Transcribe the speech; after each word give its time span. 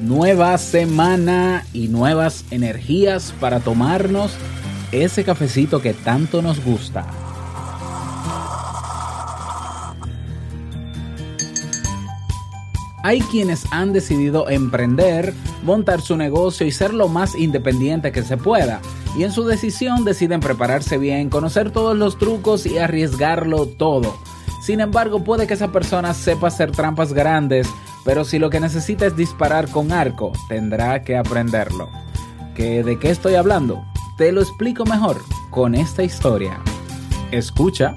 Nueva 0.00 0.58
semana 0.58 1.64
y 1.72 1.88
nuevas 1.88 2.44
energías 2.50 3.32
para 3.40 3.60
tomarnos 3.60 4.32
ese 4.90 5.24
cafecito 5.24 5.80
que 5.80 5.94
tanto 5.94 6.42
nos 6.42 6.64
gusta. 6.64 7.06
Hay 13.04 13.20
quienes 13.20 13.66
han 13.70 13.92
decidido 13.92 14.48
emprender, 14.48 15.32
montar 15.62 16.00
su 16.00 16.16
negocio 16.16 16.66
y 16.66 16.72
ser 16.72 16.92
lo 16.92 17.08
más 17.08 17.34
independiente 17.36 18.12
que 18.12 18.22
se 18.22 18.36
pueda. 18.36 18.80
Y 19.16 19.22
en 19.22 19.30
su 19.30 19.44
decisión 19.44 20.04
deciden 20.04 20.40
prepararse 20.40 20.98
bien, 20.98 21.30
conocer 21.30 21.70
todos 21.70 21.96
los 21.96 22.18
trucos 22.18 22.66
y 22.66 22.78
arriesgarlo 22.78 23.66
todo. 23.66 24.16
Sin 24.60 24.80
embargo, 24.80 25.22
puede 25.22 25.46
que 25.46 25.54
esa 25.54 25.70
persona 25.70 26.14
sepa 26.14 26.48
hacer 26.48 26.70
trampas 26.72 27.12
grandes, 27.12 27.68
pero 28.04 28.24
si 28.24 28.38
lo 28.38 28.50
que 28.50 28.60
necesita 28.60 29.06
es 29.06 29.16
disparar 29.16 29.68
con 29.68 29.92
arco, 29.92 30.32
tendrá 30.48 31.02
que 31.02 31.16
aprenderlo. 31.16 31.90
¿Que 32.54 32.84
¿De 32.84 32.98
qué 32.98 33.10
estoy 33.10 33.34
hablando? 33.34 33.84
Te 34.16 34.30
lo 34.30 34.40
explico 34.40 34.84
mejor 34.84 35.22
con 35.50 35.74
esta 35.74 36.02
historia. 36.02 36.60
Escucha. 37.32 37.96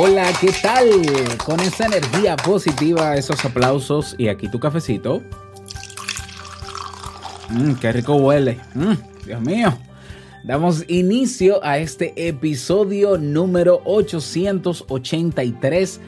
Hola, 0.00 0.30
¿qué 0.40 0.52
tal? 0.62 0.86
Con 1.44 1.58
esa 1.58 1.86
energía 1.86 2.36
positiva, 2.36 3.16
esos 3.16 3.44
aplausos 3.44 4.14
y 4.16 4.28
aquí 4.28 4.48
tu 4.48 4.60
cafecito. 4.60 5.24
Mmm, 7.50 7.74
qué 7.74 7.90
rico 7.90 8.14
huele. 8.14 8.60
Mm, 8.76 8.92
Dios 9.26 9.40
mío. 9.40 9.76
Damos 10.44 10.84
inicio 10.86 11.58
a 11.64 11.78
este 11.78 12.28
episodio 12.28 13.18
número 13.18 13.82
883 13.86 16.00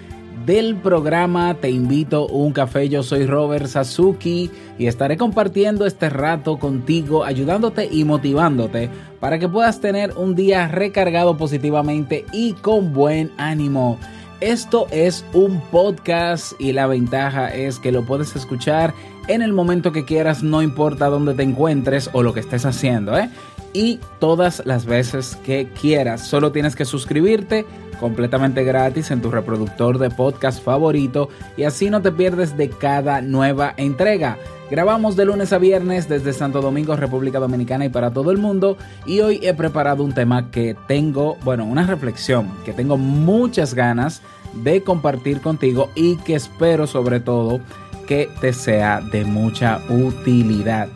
del 0.47 0.77
programa 0.77 1.54
Te 1.54 1.70
invito 1.70 2.28
a 2.28 2.32
un 2.32 2.52
café. 2.52 2.88
Yo 2.88 3.02
soy 3.02 3.27
Robert 3.27 3.66
Sasuki 3.66 4.52
y 4.78 4.86
estaré 4.86 5.16
compartiendo 5.16 5.84
este 5.84 6.10
rato 6.10 6.60
contigo, 6.60 7.25
ayudándote 7.25 7.88
y 7.91 8.04
motivándote 8.04 8.88
para 9.20 9.38
que 9.38 9.48
puedas 9.48 9.81
tener 9.81 10.14
un 10.16 10.34
día 10.34 10.66
recargado 10.66 11.36
positivamente 11.36 12.25
y 12.32 12.54
con 12.54 12.92
buen 12.92 13.31
ánimo. 13.36 13.98
Esto 14.41 14.86
es 14.91 15.25
un 15.34 15.60
podcast 15.70 16.58
y 16.58 16.72
la 16.72 16.86
ventaja 16.86 17.54
es 17.54 17.78
que 17.78 17.92
lo 17.92 18.06
puedes 18.06 18.34
escuchar 18.34 18.94
en 19.28 19.42
el 19.42 19.53
momento 19.53 19.92
que 19.92 20.06
quieras, 20.06 20.42
no 20.42 20.62
importa 20.62 21.08
dónde 21.08 21.34
te 21.34 21.42
encuentres 21.42 22.08
o 22.14 22.22
lo 22.22 22.32
que 22.32 22.41
estés 22.41 22.64
haciendo, 22.64 23.16
¿eh? 23.19 23.28
Y 23.72 24.00
todas 24.19 24.62
las 24.64 24.86
veces 24.86 25.37
que 25.44 25.69
quieras. 25.81 26.26
Solo 26.26 26.50
tienes 26.50 26.75
que 26.75 26.84
suscribirte 26.84 27.66
completamente 28.00 28.64
gratis 28.64 29.10
en 29.10 29.20
tu 29.20 29.31
reproductor 29.31 29.98
de 29.98 30.10
podcast 30.10 30.64
favorito 30.64 31.28
y 31.56 31.64
así 31.64 31.91
no 31.91 32.00
te 32.00 32.10
pierdes 32.10 32.56
de 32.56 32.70
cada 32.70 33.20
nueva 33.20 33.75
entrega. 33.76 34.38
Grabamos 34.70 35.16
de 35.16 35.25
lunes 35.25 35.53
a 35.53 35.58
viernes 35.58 36.08
desde 36.08 36.32
Santo 36.32 36.60
Domingo, 36.60 36.94
República 36.94 37.41
Dominicana 37.41 37.86
y 37.86 37.88
para 37.88 38.12
todo 38.12 38.31
el 38.31 38.38
mundo 38.38 38.78
y 39.04 39.19
hoy 39.19 39.41
he 39.42 39.53
preparado 39.53 40.04
un 40.04 40.14
tema 40.14 40.53
que 40.53 40.76
tengo, 40.86 41.36
bueno, 41.42 41.64
una 41.64 41.84
reflexión 41.84 42.48
que 42.64 42.72
tengo 42.72 42.97
muchas 42.97 43.75
ganas 43.75 44.22
de 44.54 44.84
compartir 44.84 45.41
contigo 45.41 45.91
y 45.97 46.19
que 46.19 46.36
espero 46.36 46.86
sobre 46.86 47.19
todo 47.19 47.60
que 48.06 48.31
te 48.41 48.53
sea 48.53 49.00
de 49.00 49.25
mucha 49.25 49.81
utilidad. 49.88 50.88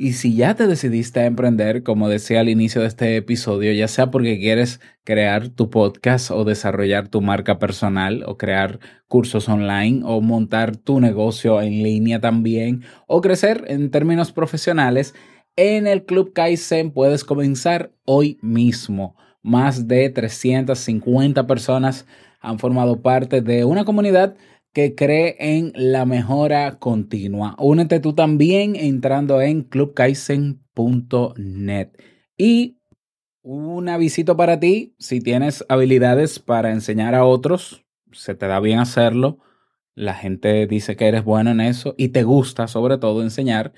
Y 0.00 0.12
si 0.12 0.36
ya 0.36 0.54
te 0.54 0.68
decidiste 0.68 1.18
a 1.18 1.26
emprender, 1.26 1.82
como 1.82 2.08
decía 2.08 2.38
al 2.38 2.48
inicio 2.48 2.82
de 2.82 2.86
este 2.86 3.16
episodio, 3.16 3.72
ya 3.72 3.88
sea 3.88 4.12
porque 4.12 4.38
quieres 4.38 4.80
crear 5.02 5.48
tu 5.48 5.70
podcast 5.70 6.30
o 6.30 6.44
desarrollar 6.44 7.08
tu 7.08 7.20
marca 7.20 7.58
personal 7.58 8.22
o 8.24 8.38
crear 8.38 8.78
cursos 9.08 9.48
online 9.48 10.02
o 10.04 10.20
montar 10.20 10.76
tu 10.76 11.00
negocio 11.00 11.60
en 11.60 11.82
línea 11.82 12.20
también 12.20 12.84
o 13.08 13.20
crecer 13.20 13.64
en 13.66 13.90
términos 13.90 14.30
profesionales, 14.30 15.16
en 15.56 15.88
el 15.88 16.04
Club 16.04 16.32
Kaizen 16.32 16.92
puedes 16.92 17.24
comenzar 17.24 17.90
hoy 18.04 18.38
mismo. 18.40 19.16
Más 19.42 19.88
de 19.88 20.10
350 20.10 21.44
personas 21.48 22.06
han 22.40 22.60
formado 22.60 23.02
parte 23.02 23.40
de 23.40 23.64
una 23.64 23.84
comunidad 23.84 24.36
que 24.72 24.94
cree 24.94 25.36
en 25.38 25.72
la 25.74 26.04
mejora 26.04 26.78
continua. 26.78 27.54
Únete 27.58 28.00
tú 28.00 28.14
también 28.14 28.76
entrando 28.76 29.40
en 29.40 29.62
clubkaizen.net. 29.62 31.88
Y 32.36 32.78
una 33.42 33.96
visita 33.96 34.36
para 34.36 34.60
ti, 34.60 34.94
si 34.98 35.20
tienes 35.20 35.64
habilidades 35.68 36.38
para 36.38 36.70
enseñar 36.70 37.14
a 37.14 37.24
otros, 37.24 37.84
se 38.12 38.34
te 38.34 38.46
da 38.46 38.60
bien 38.60 38.78
hacerlo, 38.78 39.38
la 39.94 40.14
gente 40.14 40.66
dice 40.66 40.96
que 40.96 41.08
eres 41.08 41.24
bueno 41.24 41.50
en 41.50 41.60
eso 41.60 41.94
y 41.98 42.08
te 42.08 42.22
gusta 42.22 42.68
sobre 42.68 42.98
todo 42.98 43.22
enseñar 43.22 43.72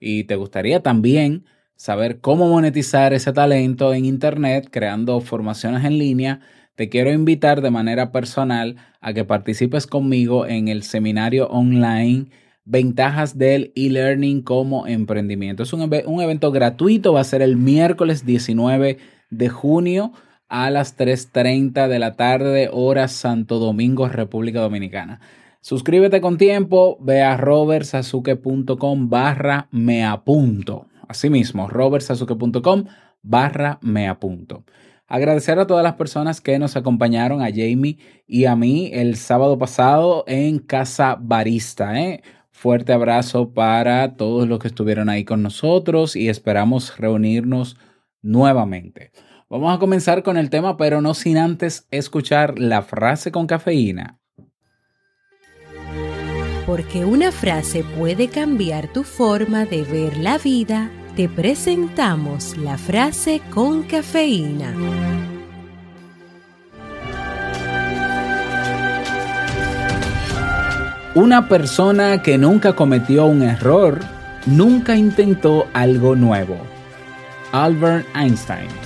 y 0.00 0.24
te 0.24 0.36
gustaría 0.36 0.82
también 0.82 1.44
saber 1.74 2.20
cómo 2.20 2.48
monetizar 2.48 3.12
ese 3.12 3.32
talento 3.32 3.92
en 3.92 4.06
Internet 4.06 4.68
creando 4.70 5.20
formaciones 5.20 5.84
en 5.84 5.98
línea 5.98 6.40
te 6.76 6.88
quiero 6.88 7.12
invitar 7.12 7.60
de 7.60 7.70
manera 7.70 8.12
personal 8.12 8.76
a 9.00 9.12
que 9.12 9.24
participes 9.24 9.86
conmigo 9.86 10.46
en 10.46 10.68
el 10.68 10.82
seminario 10.82 11.48
online 11.48 12.26
Ventajas 12.68 13.38
del 13.38 13.70
e-learning 13.76 14.42
como 14.42 14.88
emprendimiento. 14.88 15.62
Es 15.62 15.72
un, 15.72 15.82
un, 15.82 16.20
evento 16.20 16.50
gratuito, 16.50 17.12
va 17.12 17.20
a 17.20 17.24
ser 17.24 17.40
el 17.40 17.56
miércoles 17.56 18.26
19 18.26 18.98
de 19.30 19.48
junio 19.48 20.12
a 20.48 20.68
las 20.70 20.98
3.30 20.98 21.86
de 21.86 21.98
la 22.00 22.16
tarde, 22.16 22.68
hora 22.72 23.06
Santo 23.06 23.60
Domingo, 23.60 24.08
República 24.08 24.60
Dominicana. 24.60 25.20
Suscríbete 25.60 26.20
con 26.20 26.38
tiempo, 26.38 26.98
ve 27.00 27.22
a 27.22 27.36
robertsasuke.com 27.36 29.10
barra 29.10 29.68
me 29.70 30.04
apunto. 30.04 30.88
Asimismo, 31.06 31.68
robertsasuke.com 31.68 32.86
barra 33.22 33.78
me 33.80 34.08
apunto. 34.08 34.64
Agradecer 35.08 35.58
a 35.60 35.66
todas 35.66 35.84
las 35.84 35.94
personas 35.94 36.40
que 36.40 36.58
nos 36.58 36.76
acompañaron, 36.76 37.40
a 37.40 37.46
Jamie 37.50 37.98
y 38.26 38.46
a 38.46 38.56
mí 38.56 38.90
el 38.92 39.16
sábado 39.16 39.56
pasado 39.56 40.24
en 40.26 40.58
Casa 40.58 41.16
Barista. 41.20 42.00
¿eh? 42.00 42.22
Fuerte 42.50 42.92
abrazo 42.92 43.52
para 43.52 44.16
todos 44.16 44.48
los 44.48 44.58
que 44.58 44.66
estuvieron 44.66 45.08
ahí 45.08 45.24
con 45.24 45.42
nosotros 45.42 46.16
y 46.16 46.28
esperamos 46.28 46.96
reunirnos 46.98 47.76
nuevamente. 48.20 49.12
Vamos 49.48 49.76
a 49.76 49.78
comenzar 49.78 50.24
con 50.24 50.36
el 50.36 50.50
tema, 50.50 50.76
pero 50.76 51.00
no 51.00 51.14
sin 51.14 51.38
antes 51.38 51.86
escuchar 51.92 52.58
la 52.58 52.82
frase 52.82 53.30
con 53.30 53.46
cafeína. 53.46 54.18
Porque 56.66 57.04
una 57.04 57.30
frase 57.30 57.84
puede 57.96 58.26
cambiar 58.26 58.92
tu 58.92 59.04
forma 59.04 59.66
de 59.66 59.84
ver 59.84 60.16
la 60.16 60.38
vida 60.38 60.90
te 61.16 61.30
presentamos 61.30 62.58
la 62.58 62.76
frase 62.76 63.40
con 63.50 63.84
cafeína. 63.84 64.74
Una 71.14 71.48
persona 71.48 72.22
que 72.22 72.36
nunca 72.36 72.74
cometió 72.74 73.24
un 73.24 73.42
error, 73.42 73.98
nunca 74.44 74.94
intentó 74.94 75.66
algo 75.72 76.14
nuevo. 76.14 76.58
Albert 77.52 78.06
Einstein. 78.14 78.85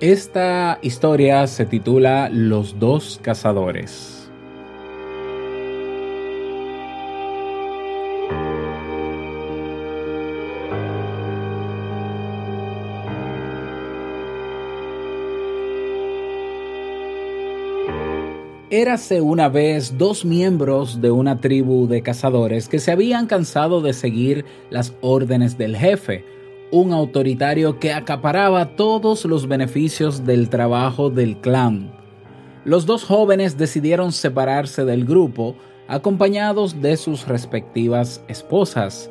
Esta 0.00 0.80
historia 0.82 1.46
se 1.46 1.66
titula 1.66 2.28
Los 2.28 2.80
dos 2.80 3.20
cazadores. 3.22 4.28
Érase 18.70 19.20
una 19.20 19.48
vez 19.48 19.96
dos 19.96 20.24
miembros 20.24 21.00
de 21.00 21.12
una 21.12 21.40
tribu 21.40 21.86
de 21.86 22.02
cazadores 22.02 22.68
que 22.68 22.80
se 22.80 22.90
habían 22.90 23.28
cansado 23.28 23.80
de 23.80 23.92
seguir 23.92 24.44
las 24.70 24.92
órdenes 25.00 25.56
del 25.56 25.76
jefe, 25.76 26.24
un 26.74 26.92
autoritario 26.92 27.78
que 27.78 27.92
acaparaba 27.92 28.74
todos 28.74 29.24
los 29.26 29.46
beneficios 29.46 30.26
del 30.26 30.48
trabajo 30.48 31.08
del 31.08 31.36
clan. 31.36 31.92
Los 32.64 32.84
dos 32.84 33.04
jóvenes 33.04 33.56
decidieron 33.56 34.10
separarse 34.10 34.84
del 34.84 35.04
grupo, 35.04 35.54
acompañados 35.86 36.82
de 36.82 36.96
sus 36.96 37.28
respectivas 37.28 38.24
esposas. 38.26 39.08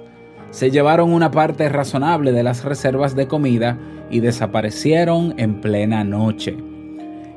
Se 0.50 0.71
llevaron 0.71 1.13
una 1.13 1.31
parte 1.31 1.69
razonable 1.69 2.33
de 2.33 2.44
las 2.44 2.65
reservas 2.65 3.15
de 3.15 3.30
comida 3.30 3.80
y 4.12 4.19
desaparecieron 4.19 5.33
en 5.38 5.62
plena 5.62 6.04
noche. 6.04 6.57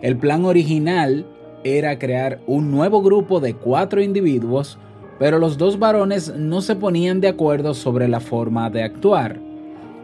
El 0.02 0.16
plan 0.16 0.44
original 0.44 1.24
era 1.62 2.00
crear 2.00 2.40
un 2.48 2.72
nuevo 2.72 3.00
grupo 3.00 3.38
de 3.38 3.54
cuatro 3.54 4.02
individuos, 4.02 4.76
pero 5.20 5.38
los 5.38 5.56
dos 5.56 5.78
varones 5.78 6.34
no 6.34 6.62
se 6.62 6.74
ponían 6.74 7.20
de 7.20 7.28
acuerdo 7.28 7.74
sobre 7.74 8.08
la 8.08 8.18
forma 8.18 8.70
de 8.70 8.82
actuar. 8.82 9.45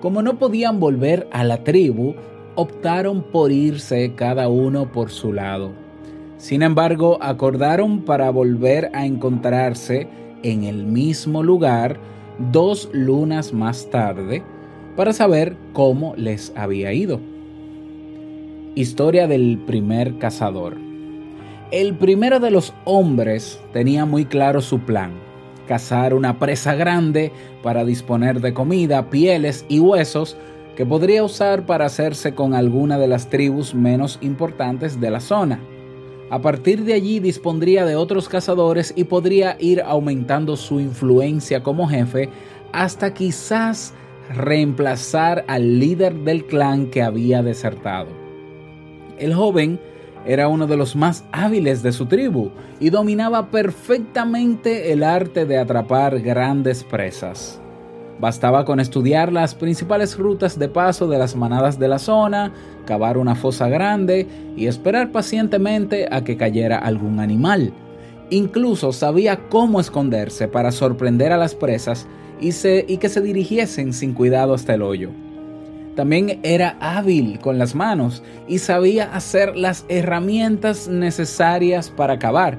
Como 0.03 0.21
no 0.21 0.37
podían 0.37 0.81
volver 0.81 1.29
a 1.31 1.45
la 1.45 1.63
tribu, 1.63 2.17
optaron 2.57 3.23
por 3.23 3.53
irse 3.53 4.15
cada 4.17 4.49
uno 4.49 4.91
por 4.91 5.11
su 5.11 5.33
lado. 5.33 5.71
Sin 6.39 6.63
embargo, 6.63 7.19
acordaron 7.21 8.01
para 8.03 8.29
volver 8.31 8.91
a 8.95 9.07
encontrarse 9.07 10.09
en 10.43 10.65
el 10.65 10.87
mismo 10.87 11.45
lugar 11.45 12.01
dos 12.51 12.91
lunas 12.93 13.53
más 13.53 13.91
tarde 13.91 14.43
para 14.97 15.13
saber 15.13 15.57
cómo 15.73 16.15
les 16.17 16.53
había 16.57 16.93
ido. 16.93 17.21
Historia 18.75 19.29
del 19.29 19.57
primer 19.69 20.19
cazador. 20.19 20.79
El 21.71 21.95
primero 21.95 22.41
de 22.41 22.51
los 22.51 22.75
hombres 22.87 23.61
tenía 23.73 24.05
muy 24.05 24.25
claro 24.25 24.63
su 24.63 24.81
plan, 24.81 25.13
cazar 25.73 26.13
una 26.13 26.39
presa 26.39 26.75
grande 26.75 27.33
para 27.63 27.83
disponer 27.87 28.43
de 28.43 28.53
comida, 28.53 29.09
pieles 29.09 29.65
y 29.71 29.81
huesos 29.81 30.37
que 30.77 30.85
podría 30.85 31.25
usar 31.25 31.65
para 31.65 31.87
hacerse 31.87 32.35
con 32.35 32.53
alguna 32.53 32.99
de 32.99 33.09
las 33.09 33.31
tribus 33.31 33.75
menos 33.75 34.19
importantes 34.21 35.01
de 35.01 35.11
la 35.11 35.21
zona. 35.21 35.61
A 36.29 36.43
partir 36.43 36.85
de 36.85 36.93
allí 36.93 37.21
dispondría 37.21 37.87
de 37.87 37.97
otros 37.97 38.29
cazadores 38.29 38.93
y 38.97 39.05
podría 39.05 39.57
ir 39.61 39.81
aumentando 39.81 40.59
su 40.59 40.79
influencia 40.79 41.63
como 41.63 41.89
jefe 41.89 42.29
hasta 42.75 43.15
quizás 43.15 43.95
reemplazar 44.29 45.43
al 45.49 45.79
líder 45.79 46.13
del 46.17 46.45
clan 46.45 46.91
que 46.91 47.01
había 47.01 47.43
desertado. 47.43 48.09
El 49.19 49.33
joven 49.33 49.81
era 50.27 50.49
uno 50.49 50.67
de 50.67 50.77
los 50.77 50.95
más 50.95 51.25
hábiles 51.33 51.83
de 51.83 51.93
su 51.93 52.07
tribu 52.07 52.51
y 52.81 52.91
dominaba 52.91 53.51
perfectamente 53.51 54.93
el 54.93 55.03
arte 55.03 55.47
de 55.47 55.59
atrapar 55.59 56.21
grandes 56.21 56.85
presas. 56.85 57.61
Bastaba 58.21 58.65
con 58.65 58.79
estudiar 58.79 59.33
las 59.33 59.55
principales 59.55 60.17
rutas 60.17 60.57
de 60.59 60.69
paso 60.69 61.09
de 61.09 61.19
las 61.19 61.35
manadas 61.35 61.79
de 61.79 61.89
la 61.89 61.99
zona, 61.99 62.53
cavar 62.87 63.19
una 63.19 63.35
fosa 63.35 63.69
grande 63.69 64.29
y 64.57 64.67
esperar 64.67 65.11
pacientemente 65.11 66.09
a 66.11 66.23
que 66.23 66.37
cayera 66.37 66.79
algún 66.79 67.19
animal. 67.19 67.73
Incluso 68.31 68.93
sabía 68.93 69.49
cómo 69.49 69.81
esconderse 69.81 70.47
para 70.47 70.71
sorprender 70.71 71.33
a 71.33 71.37
las 71.37 71.55
presas 71.55 72.07
y, 72.41 72.51
y 72.87 72.99
que 72.99 73.09
se 73.09 73.21
dirigiesen 73.21 73.93
sin 73.93 74.15
cuidado 74.15 74.55
hasta 74.55 74.75
el 74.75 74.83
hoyo. 74.83 75.11
También 75.95 76.41
era 76.43 76.77
hábil 76.81 77.39
con 77.39 77.59
las 77.59 77.75
manos 77.75 78.23
y 78.49 78.59
sabía 78.59 79.15
hacer 79.15 79.57
las 79.57 79.85
herramientas 79.89 80.89
necesarias 80.89 81.91
para 81.91 82.19
cavar 82.19 82.59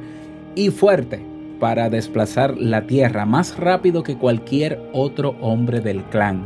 y 0.56 0.70
fuerte 0.70 1.34
para 1.60 1.90
desplazar 1.90 2.58
la 2.58 2.86
tierra 2.88 3.26
más 3.26 3.58
rápido 3.58 4.04
que 4.04 4.18
cualquier 4.18 4.82
otro 4.92 5.38
hombre 5.40 5.80
del 5.80 6.04
clan. 6.04 6.44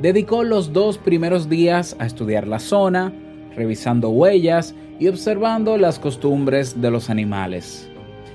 Dedicó 0.00 0.42
los 0.42 0.72
dos 0.72 0.98
primeros 0.98 1.48
días 1.48 1.94
a 2.00 2.06
estudiar 2.06 2.48
la 2.48 2.58
zona, 2.58 3.12
revisando 3.54 4.10
huellas 4.10 4.74
y 4.98 5.06
observando 5.06 5.78
las 5.78 6.00
costumbres 6.00 6.80
de 6.80 6.90
los 6.90 7.10
animales. 7.10 7.88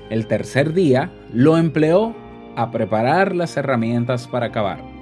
El 0.08 0.26
tercer 0.26 0.72
día 0.72 1.10
lo 1.34 1.58
empleó 1.58 2.16
a 2.56 2.70
preparar 2.70 3.36
las 3.36 3.56
herramientas 3.58 4.26
para 4.26 4.50
cavar. 4.50 4.97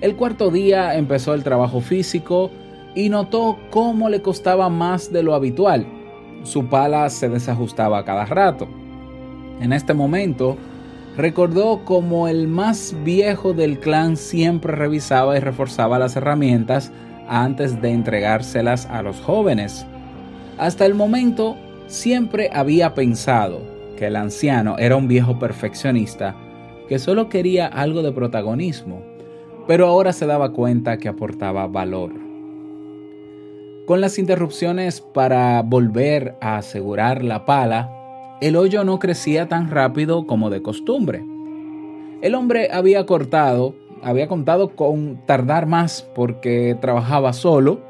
El 0.00 0.14
cuarto 0.14 0.52
día 0.52 0.94
empezó 0.94 1.34
el 1.34 1.42
trabajo 1.42 1.80
físico 1.80 2.52
y 2.94 3.08
notó 3.08 3.58
cómo 3.70 4.08
le 4.08 4.22
costaba 4.22 4.68
más 4.68 5.12
de 5.12 5.24
lo 5.24 5.34
habitual. 5.34 5.86
Su 6.44 6.66
pala 6.66 7.10
se 7.10 7.28
desajustaba 7.28 8.04
cada 8.04 8.24
rato. 8.24 8.68
En 9.60 9.72
este 9.72 9.94
momento, 9.94 10.56
recordó 11.16 11.84
cómo 11.84 12.28
el 12.28 12.46
más 12.46 12.94
viejo 13.02 13.54
del 13.54 13.80
clan 13.80 14.16
siempre 14.16 14.72
revisaba 14.76 15.36
y 15.36 15.40
reforzaba 15.40 15.98
las 15.98 16.14
herramientas 16.14 16.92
antes 17.28 17.82
de 17.82 17.90
entregárselas 17.90 18.86
a 18.86 19.02
los 19.02 19.18
jóvenes. 19.18 19.84
Hasta 20.58 20.86
el 20.86 20.94
momento, 20.94 21.56
siempre 21.88 22.50
había 22.52 22.94
pensado 22.94 23.62
que 23.96 24.06
el 24.06 24.14
anciano 24.14 24.78
era 24.78 24.94
un 24.94 25.08
viejo 25.08 25.40
perfeccionista 25.40 26.36
que 26.88 27.00
solo 27.00 27.28
quería 27.28 27.66
algo 27.66 28.02
de 28.02 28.12
protagonismo 28.12 29.07
pero 29.68 29.86
ahora 29.86 30.14
se 30.14 30.24
daba 30.24 30.52
cuenta 30.52 30.96
que 30.96 31.08
aportaba 31.08 31.66
valor. 31.66 32.10
Con 33.86 34.00
las 34.00 34.18
interrupciones 34.18 35.02
para 35.02 35.60
volver 35.62 36.36
a 36.40 36.56
asegurar 36.56 37.22
la 37.22 37.44
pala, 37.44 37.92
el 38.40 38.56
hoyo 38.56 38.82
no 38.84 38.98
crecía 38.98 39.46
tan 39.46 39.70
rápido 39.70 40.26
como 40.26 40.48
de 40.48 40.62
costumbre. 40.62 41.22
El 42.22 42.34
hombre 42.34 42.70
había 42.72 43.04
cortado, 43.04 43.74
había 44.02 44.26
contado 44.26 44.74
con 44.74 45.20
tardar 45.26 45.66
más 45.66 46.08
porque 46.14 46.74
trabajaba 46.80 47.34
solo, 47.34 47.80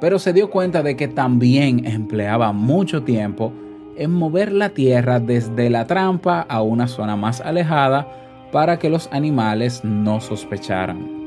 pero 0.00 0.18
se 0.18 0.32
dio 0.32 0.50
cuenta 0.50 0.82
de 0.82 0.96
que 0.96 1.06
también 1.06 1.86
empleaba 1.86 2.52
mucho 2.52 3.04
tiempo 3.04 3.52
en 3.96 4.12
mover 4.12 4.50
la 4.50 4.70
tierra 4.70 5.20
desde 5.20 5.70
la 5.70 5.86
trampa 5.86 6.40
a 6.40 6.62
una 6.62 6.88
zona 6.88 7.14
más 7.14 7.40
alejada 7.40 8.08
para 8.50 8.80
que 8.80 8.90
los 8.90 9.08
animales 9.12 9.84
no 9.84 10.20
sospecharan. 10.20 11.17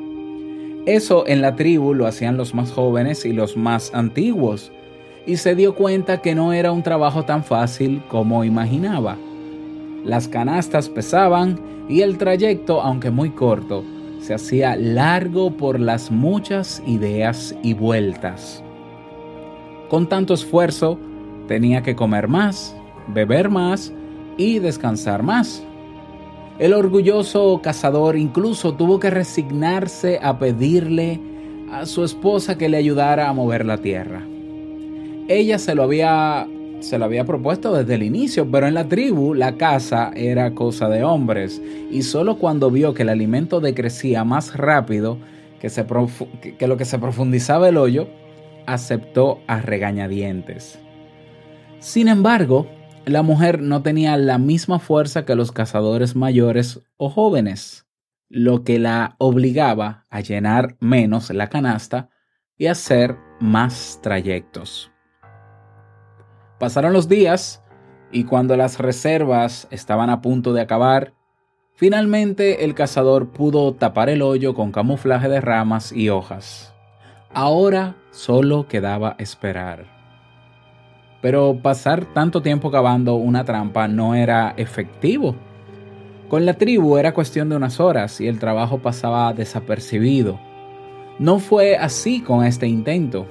Eso 0.85 1.27
en 1.27 1.41
la 1.41 1.55
tribu 1.55 1.93
lo 1.93 2.07
hacían 2.07 2.37
los 2.37 2.55
más 2.55 2.71
jóvenes 2.71 3.25
y 3.25 3.33
los 3.33 3.55
más 3.55 3.93
antiguos, 3.93 4.71
y 5.27 5.37
se 5.37 5.53
dio 5.55 5.75
cuenta 5.75 6.21
que 6.21 6.33
no 6.33 6.53
era 6.53 6.71
un 6.71 6.81
trabajo 6.81 7.23
tan 7.23 7.43
fácil 7.43 8.01
como 8.07 8.43
imaginaba. 8.43 9.17
Las 10.03 10.27
canastas 10.27 10.89
pesaban 10.89 11.59
y 11.87 12.01
el 12.01 12.17
trayecto, 12.17 12.81
aunque 12.81 13.11
muy 13.11 13.29
corto, 13.29 13.83
se 14.19 14.33
hacía 14.33 14.75
largo 14.75 15.51
por 15.55 15.79
las 15.79 16.09
muchas 16.09 16.81
ideas 16.87 17.55
y 17.61 17.75
vueltas. 17.75 18.63
Con 19.89 20.07
tanto 20.07 20.33
esfuerzo, 20.33 20.97
tenía 21.47 21.83
que 21.83 21.95
comer 21.95 22.27
más, 22.27 22.75
beber 23.07 23.49
más 23.49 23.93
y 24.37 24.59
descansar 24.59 25.21
más. 25.21 25.63
El 26.59 26.73
orgulloso 26.73 27.59
cazador 27.63 28.17
incluso 28.17 28.73
tuvo 28.73 28.99
que 28.99 29.09
resignarse 29.09 30.19
a 30.21 30.37
pedirle 30.37 31.19
a 31.71 31.85
su 31.85 32.03
esposa 32.03 32.57
que 32.57 32.69
le 32.69 32.77
ayudara 32.77 33.29
a 33.29 33.33
mover 33.33 33.65
la 33.65 33.77
tierra. 33.77 34.21
Ella 35.27 35.57
se 35.57 35.75
lo 35.75 35.83
había 35.83 36.47
se 36.81 36.97
lo 36.97 37.05
había 37.05 37.25
propuesto 37.25 37.75
desde 37.75 37.93
el 37.95 38.03
inicio, 38.03 38.49
pero 38.49 38.67
en 38.67 38.73
la 38.73 38.87
tribu 38.87 39.35
la 39.35 39.55
caza 39.55 40.11
era 40.15 40.55
cosa 40.55 40.89
de 40.89 41.03
hombres 41.03 41.61
y 41.91 42.01
solo 42.01 42.37
cuando 42.37 42.71
vio 42.71 42.93
que 42.93 43.03
el 43.03 43.09
alimento 43.09 43.59
decrecía 43.59 44.23
más 44.23 44.55
rápido 44.57 45.19
que, 45.59 45.69
se 45.69 45.85
que 46.57 46.67
lo 46.67 46.77
que 46.77 46.85
se 46.85 46.97
profundizaba 46.97 47.69
el 47.69 47.77
hoyo, 47.77 48.07
aceptó 48.65 49.39
a 49.47 49.61
regañadientes. 49.61 50.79
Sin 51.79 52.07
embargo, 52.07 52.67
la 53.05 53.23
mujer 53.23 53.61
no 53.61 53.81
tenía 53.81 54.15
la 54.17 54.37
misma 54.37 54.79
fuerza 54.79 55.25
que 55.25 55.35
los 55.35 55.51
cazadores 55.51 56.15
mayores 56.15 56.81
o 56.97 57.09
jóvenes, 57.09 57.87
lo 58.29 58.63
que 58.63 58.79
la 58.79 59.15
obligaba 59.17 60.05
a 60.09 60.21
llenar 60.21 60.77
menos 60.79 61.29
la 61.31 61.47
canasta 61.47 62.09
y 62.57 62.67
hacer 62.67 63.17
más 63.39 63.99
trayectos. 64.01 64.91
Pasaron 66.59 66.93
los 66.93 67.09
días 67.09 67.63
y 68.11 68.25
cuando 68.25 68.55
las 68.55 68.77
reservas 68.77 69.67
estaban 69.71 70.09
a 70.09 70.21
punto 70.21 70.53
de 70.53 70.61
acabar, 70.61 71.13
finalmente 71.73 72.65
el 72.65 72.75
cazador 72.75 73.31
pudo 73.31 73.73
tapar 73.73 74.09
el 74.09 74.21
hoyo 74.21 74.53
con 74.53 74.71
camuflaje 74.71 75.27
de 75.27 75.41
ramas 75.41 75.91
y 75.91 76.09
hojas. 76.09 76.73
Ahora 77.33 77.95
solo 78.11 78.67
quedaba 78.67 79.15
esperar. 79.17 80.00
Pero 81.21 81.57
pasar 81.61 82.05
tanto 82.13 82.41
tiempo 82.41 82.71
cavando 82.71 83.15
una 83.15 83.45
trampa 83.45 83.87
no 83.87 84.15
era 84.15 84.53
efectivo. 84.57 85.35
Con 86.29 86.45
la 86.45 86.53
tribu 86.53 86.97
era 86.97 87.13
cuestión 87.13 87.49
de 87.49 87.55
unas 87.55 87.79
horas 87.79 88.21
y 88.21 88.27
el 88.27 88.39
trabajo 88.39 88.79
pasaba 88.79 89.33
desapercibido. 89.33 90.39
No 91.19 91.39
fue 91.39 91.75
así 91.75 92.21
con 92.21 92.45
este 92.45 92.67
intento. 92.67 93.27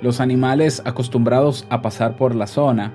Los 0.00 0.20
animales 0.20 0.80
acostumbrados 0.84 1.66
a 1.68 1.82
pasar 1.82 2.16
por 2.16 2.34
la 2.34 2.46
zona 2.46 2.92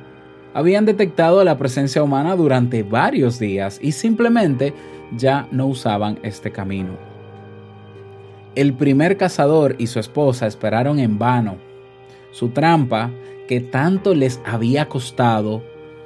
habían 0.54 0.86
detectado 0.86 1.44
la 1.44 1.58
presencia 1.58 2.02
humana 2.02 2.36
durante 2.36 2.84
varios 2.84 3.40
días 3.40 3.80
y 3.82 3.92
simplemente 3.92 4.74
ya 5.16 5.48
no 5.52 5.68
usaban 5.68 6.20
este 6.24 6.52
camino. 6.52 6.94
El 8.56 8.74
primer 8.74 9.18
cazador 9.18 9.76
y 9.80 9.88
su 9.88 10.00
esposa 10.00 10.48
esperaron 10.48 11.00
en 11.00 11.18
vano. 11.18 11.58
Su 12.32 12.50
trampa, 12.50 13.10
tanto 13.62 14.14
les 14.14 14.42
había 14.46 14.88
costado, 14.90 15.64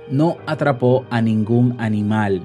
no 0.10 0.38
atrapó 0.46 1.06
a 1.10 1.22
ningún 1.22 1.76
animal. 1.80 2.42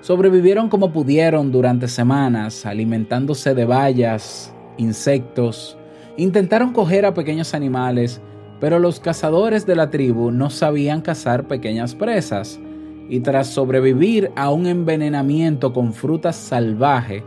Sobrevivieron 0.00 0.68
como 0.68 0.92
pudieron 0.92 1.50
durante 1.50 1.88
semanas, 1.88 2.64
alimentándose 2.64 3.54
de 3.54 3.64
bayas, 3.64 4.54
insectos, 4.76 5.76
intentaron 6.16 6.72
coger 6.72 7.04
a 7.04 7.14
pequeños 7.14 7.52
animales, 7.54 8.20
pero 8.60 8.78
los 8.78 9.00
cazadores 9.00 9.66
de 9.66 9.76
la 9.76 9.90
tribu 9.90 10.30
no 10.30 10.50
sabían 10.50 11.00
cazar 11.00 11.46
pequeñas 11.46 11.94
presas, 11.94 12.60
y 13.08 13.20
tras 13.20 13.48
sobrevivir 13.48 14.30
a 14.36 14.50
un 14.50 14.66
envenenamiento 14.66 15.72
con 15.72 15.92
frutas 15.92 16.36
salvaje, 16.36 17.24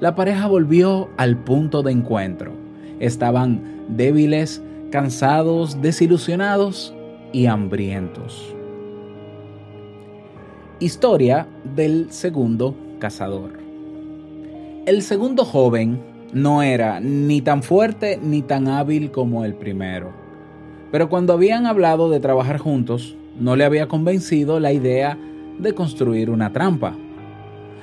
la 0.00 0.14
pareja 0.14 0.46
volvió 0.46 1.10
al 1.16 1.36
punto 1.36 1.82
de 1.82 1.92
encuentro. 1.92 2.52
Estaban 3.00 3.84
débiles, 3.88 4.62
cansados, 4.90 5.80
desilusionados 5.80 6.94
y 7.32 7.46
hambrientos. 7.46 8.54
Historia 10.80 11.46
del 11.76 12.10
segundo 12.10 12.74
cazador. 12.98 13.58
El 14.86 15.02
segundo 15.02 15.44
joven 15.44 16.00
no 16.32 16.62
era 16.62 17.00
ni 17.00 17.40
tan 17.40 17.62
fuerte 17.62 18.18
ni 18.20 18.42
tan 18.42 18.66
hábil 18.66 19.10
como 19.10 19.44
el 19.44 19.54
primero. 19.54 20.10
Pero 20.90 21.08
cuando 21.08 21.34
habían 21.34 21.66
hablado 21.66 22.10
de 22.10 22.18
trabajar 22.18 22.58
juntos, 22.58 23.14
no 23.38 23.54
le 23.54 23.64
había 23.64 23.86
convencido 23.86 24.58
la 24.58 24.72
idea 24.72 25.16
de 25.58 25.72
construir 25.72 26.30
una 26.30 26.52
trampa. 26.52 26.96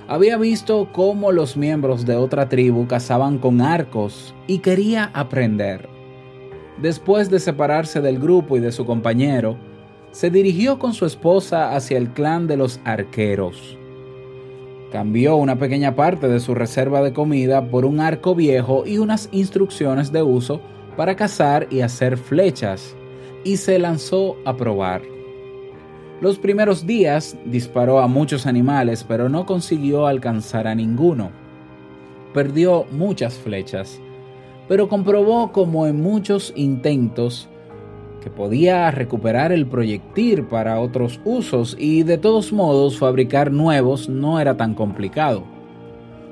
Había 0.10 0.38
visto 0.38 0.90
cómo 0.92 1.32
los 1.32 1.56
miembros 1.56 2.06
de 2.06 2.16
otra 2.16 2.50
tribu 2.50 2.88
cazaban 2.88 3.38
con 3.38 3.62
arcos 3.62 4.34
y 4.48 4.60
quería 4.60 5.12
aprender. 5.14 5.97
Después 6.82 7.30
de 7.32 7.40
separarse 7.40 8.02
del 8.02 8.20
grupo 8.20 8.58
y 8.58 8.60
de 8.60 8.72
su 8.72 8.86
compañero, 8.86 9.58
se 10.12 10.30
dirigió 10.30 10.78
con 10.78 10.94
su 10.94 11.06
esposa 11.06 11.76
hacia 11.76 11.98
el 11.98 12.10
clan 12.10 12.48
de 12.48 12.58
los 12.58 12.80
arqueros. 12.86 13.78
Cambió 14.92 15.36
una 15.36 15.58
pequeña 15.58 15.96
parte 15.96 16.28
de 16.28 16.40
su 16.40 16.56
reserva 16.56 17.02
de 17.02 17.14
comida 17.14 17.70
por 17.70 17.84
un 17.84 18.00
arco 18.00 18.36
viejo 18.36 18.84
y 18.86 19.00
unas 19.00 19.28
instrucciones 19.32 20.12
de 20.12 20.22
uso 20.24 20.62
para 20.96 21.16
cazar 21.16 21.68
y 21.70 21.82
hacer 21.82 22.18
flechas, 22.18 22.96
y 23.44 23.58
se 23.58 23.80
lanzó 23.80 24.38
a 24.46 24.56
probar. 24.56 25.02
Los 26.22 26.40
primeros 26.40 26.88
días 26.88 27.38
disparó 27.46 28.00
a 28.00 28.08
muchos 28.08 28.48
animales, 28.48 29.04
pero 29.04 29.30
no 29.30 29.46
consiguió 29.46 30.08
alcanzar 30.08 30.68
a 30.68 30.74
ninguno. 30.74 31.32
Perdió 32.34 32.86
muchas 32.92 33.36
flechas, 33.36 34.00
pero 34.68 34.90
comprobó 34.90 35.52
como 35.52 35.88
en 35.88 36.02
muchos 36.02 36.54
intentos 36.56 37.48
que 38.22 38.30
podía 38.30 38.92
recuperar 38.92 39.52
el 39.52 39.68
proyectil 39.68 40.44
para 40.44 40.80
otros 40.80 41.20
usos 41.24 41.76
y 41.80 42.04
de 42.04 42.18
todos 42.18 42.52
modos 42.52 42.98
fabricar 42.98 43.52
nuevos 43.52 44.10
no 44.10 44.40
era 44.40 44.58
tan 44.58 44.74
complicado. 44.74 45.44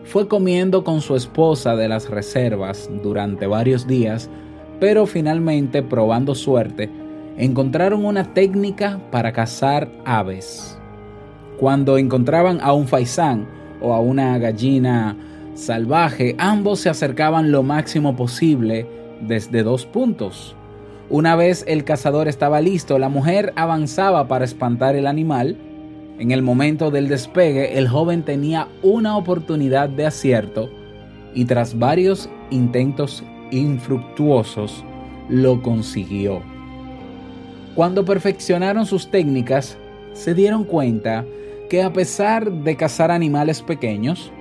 Fue 0.04 0.28
comiendo 0.28 0.84
con 0.84 1.02
su 1.02 1.16
esposa 1.16 1.76
de 1.76 1.88
las 1.88 2.10
reservas 2.10 2.90
durante 3.02 3.48
varios 3.48 3.88
días, 3.88 4.30
pero 4.80 5.06
finalmente 5.06 5.82
probando 5.82 6.36
suerte, 6.36 6.92
encontraron 7.38 8.06
una 8.06 8.34
técnica 8.34 9.00
para 9.12 9.32
cazar 9.32 9.90
aves. 10.06 10.78
Cuando 11.58 11.98
encontraban 11.98 12.60
a 12.62 12.74
un 12.74 12.88
faisán 12.88 13.48
o 13.82 13.94
a 13.94 14.00
una 14.00 14.38
gallina 14.38 15.16
salvaje, 15.56 16.36
ambos 16.38 16.82
se 16.82 16.90
acercaban 16.90 17.52
lo 17.52 17.64
máximo 17.64 18.16
posible 18.16 18.86
desde 19.22 19.64
dos 19.64 19.86
puntos. 19.86 20.56
Una 21.10 21.36
vez 21.36 21.64
el 21.68 21.84
cazador 21.84 22.28
estaba 22.28 22.62
listo, 22.62 23.00
la 23.00 23.10
mujer 23.10 23.54
avanzaba 23.56 24.28
para 24.28 24.46
espantar 24.46 24.96
el 24.96 25.08
animal. 25.08 25.58
En 26.20 26.32
el 26.32 26.42
momento 26.42 26.92
del 26.92 27.08
despegue, 27.08 27.78
el 27.78 27.88
joven 27.88 28.24
tenía 28.24 28.68
una 28.84 29.18
oportunidad 29.18 29.90
de 29.90 30.06
acierto 30.06 30.70
y 31.34 31.46
tras 31.46 31.78
varios 31.78 32.30
intentos 32.50 33.24
infructuosos, 33.52 34.84
lo 35.30 35.62
consiguió. 35.62 36.42
Cuando 37.76 38.06
perfeccionaron 38.06 38.86
sus 38.86 39.10
técnicas, 39.12 39.78
se 40.14 40.34
dieron 40.34 40.64
cuenta 40.64 41.26
que 41.70 41.84
a 41.84 41.92
pesar 41.92 42.52
de 42.52 42.76
cazar 42.78 43.12
animales 43.12 43.62
pequeños, 43.62 44.32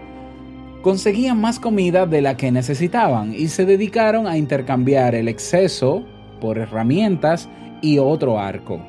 conseguían 0.84 1.40
más 1.40 1.58
comida 1.58 2.04
de 2.04 2.20
la 2.20 2.36
que 2.36 2.52
necesitaban 2.52 3.32
y 3.34 3.48
se 3.48 3.64
dedicaron 3.64 4.26
a 4.26 4.36
intercambiar 4.36 5.14
el 5.14 5.28
exceso 5.28 6.04
por 6.42 6.58
herramientas 6.58 7.48
y 7.80 7.96
otro 7.96 8.38
arco. 8.38 8.80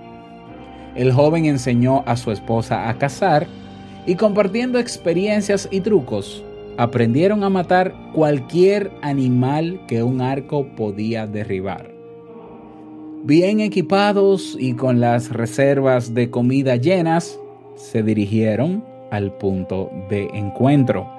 El 0.93 1.13
joven 1.13 1.45
enseñó 1.45 2.03
a 2.05 2.17
su 2.17 2.31
esposa 2.31 2.89
a 2.89 2.97
cazar 2.97 3.47
y 4.05 4.15
compartiendo 4.15 4.77
experiencias 4.77 5.69
y 5.71 5.79
trucos, 5.79 6.43
aprendieron 6.77 7.45
a 7.45 7.49
matar 7.49 7.95
cualquier 8.11 8.91
animal 9.01 9.79
que 9.87 10.03
un 10.03 10.19
arco 10.19 10.67
podía 10.75 11.27
derribar. 11.27 11.89
Bien 13.23 13.61
equipados 13.61 14.57
y 14.59 14.73
con 14.73 14.99
las 14.99 15.31
reservas 15.31 16.13
de 16.13 16.29
comida 16.29 16.75
llenas, 16.75 17.39
se 17.77 18.03
dirigieron 18.03 18.83
al 19.11 19.31
punto 19.37 19.89
de 20.09 20.27
encuentro. 20.33 21.14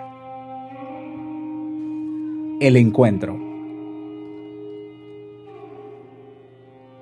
El 2.59 2.79
encuentro. 2.79 3.39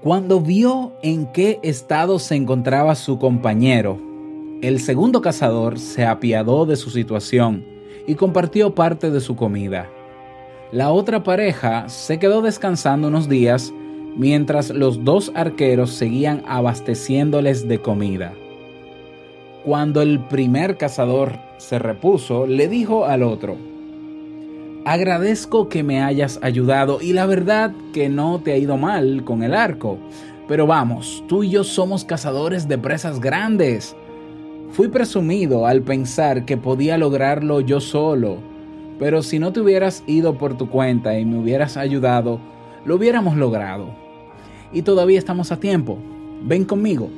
Cuando 0.02 0.40
vio 0.40 0.94
en 1.04 1.26
qué 1.26 1.60
estado 1.62 2.18
se 2.18 2.34
encontraba 2.34 2.96
su 2.96 3.20
compañero, 3.20 4.00
el 4.62 4.80
segundo 4.80 5.20
cazador 5.20 5.78
se 5.78 6.04
apiadó 6.04 6.66
de 6.66 6.74
su 6.74 6.90
situación 6.90 7.64
y 8.08 8.16
compartió 8.16 8.74
parte 8.74 9.12
de 9.12 9.20
su 9.20 9.36
comida. 9.36 9.88
La 10.72 10.90
otra 10.90 11.22
pareja 11.22 11.88
se 11.88 12.18
quedó 12.18 12.42
descansando 12.42 13.06
unos 13.06 13.28
días 13.28 13.72
mientras 14.16 14.70
los 14.70 15.04
dos 15.04 15.30
arqueros 15.36 15.90
seguían 15.90 16.42
abasteciéndoles 16.48 17.68
de 17.68 17.78
comida. 17.78 18.34
Cuando 19.64 20.02
el 20.02 20.18
primer 20.18 20.76
cazador 20.78 21.38
se 21.58 21.78
repuso, 21.78 22.44
le 22.44 22.66
dijo 22.66 23.04
al 23.04 23.22
otro, 23.22 23.56
Agradezco 24.86 25.70
que 25.70 25.82
me 25.82 26.02
hayas 26.02 26.38
ayudado 26.42 27.00
y 27.00 27.14
la 27.14 27.24
verdad 27.24 27.72
que 27.94 28.10
no 28.10 28.40
te 28.40 28.52
ha 28.52 28.58
ido 28.58 28.76
mal 28.76 29.24
con 29.24 29.42
el 29.42 29.54
arco. 29.54 29.96
Pero 30.46 30.66
vamos, 30.66 31.24
tú 31.26 31.42
y 31.42 31.48
yo 31.48 31.64
somos 31.64 32.04
cazadores 32.04 32.68
de 32.68 32.76
presas 32.76 33.18
grandes. 33.18 33.96
Fui 34.72 34.88
presumido 34.88 35.66
al 35.66 35.80
pensar 35.80 36.44
que 36.44 36.58
podía 36.58 36.98
lograrlo 36.98 37.62
yo 37.62 37.80
solo, 37.80 38.36
pero 38.98 39.22
si 39.22 39.38
no 39.38 39.54
te 39.54 39.60
hubieras 39.60 40.02
ido 40.06 40.36
por 40.36 40.58
tu 40.58 40.68
cuenta 40.68 41.18
y 41.18 41.24
me 41.24 41.38
hubieras 41.38 41.78
ayudado, 41.78 42.38
lo 42.84 42.96
hubiéramos 42.96 43.38
logrado. 43.38 43.88
Y 44.70 44.82
todavía 44.82 45.18
estamos 45.18 45.50
a 45.50 45.60
tiempo. 45.60 45.96
Ven 46.42 46.66
conmigo. 46.66 47.08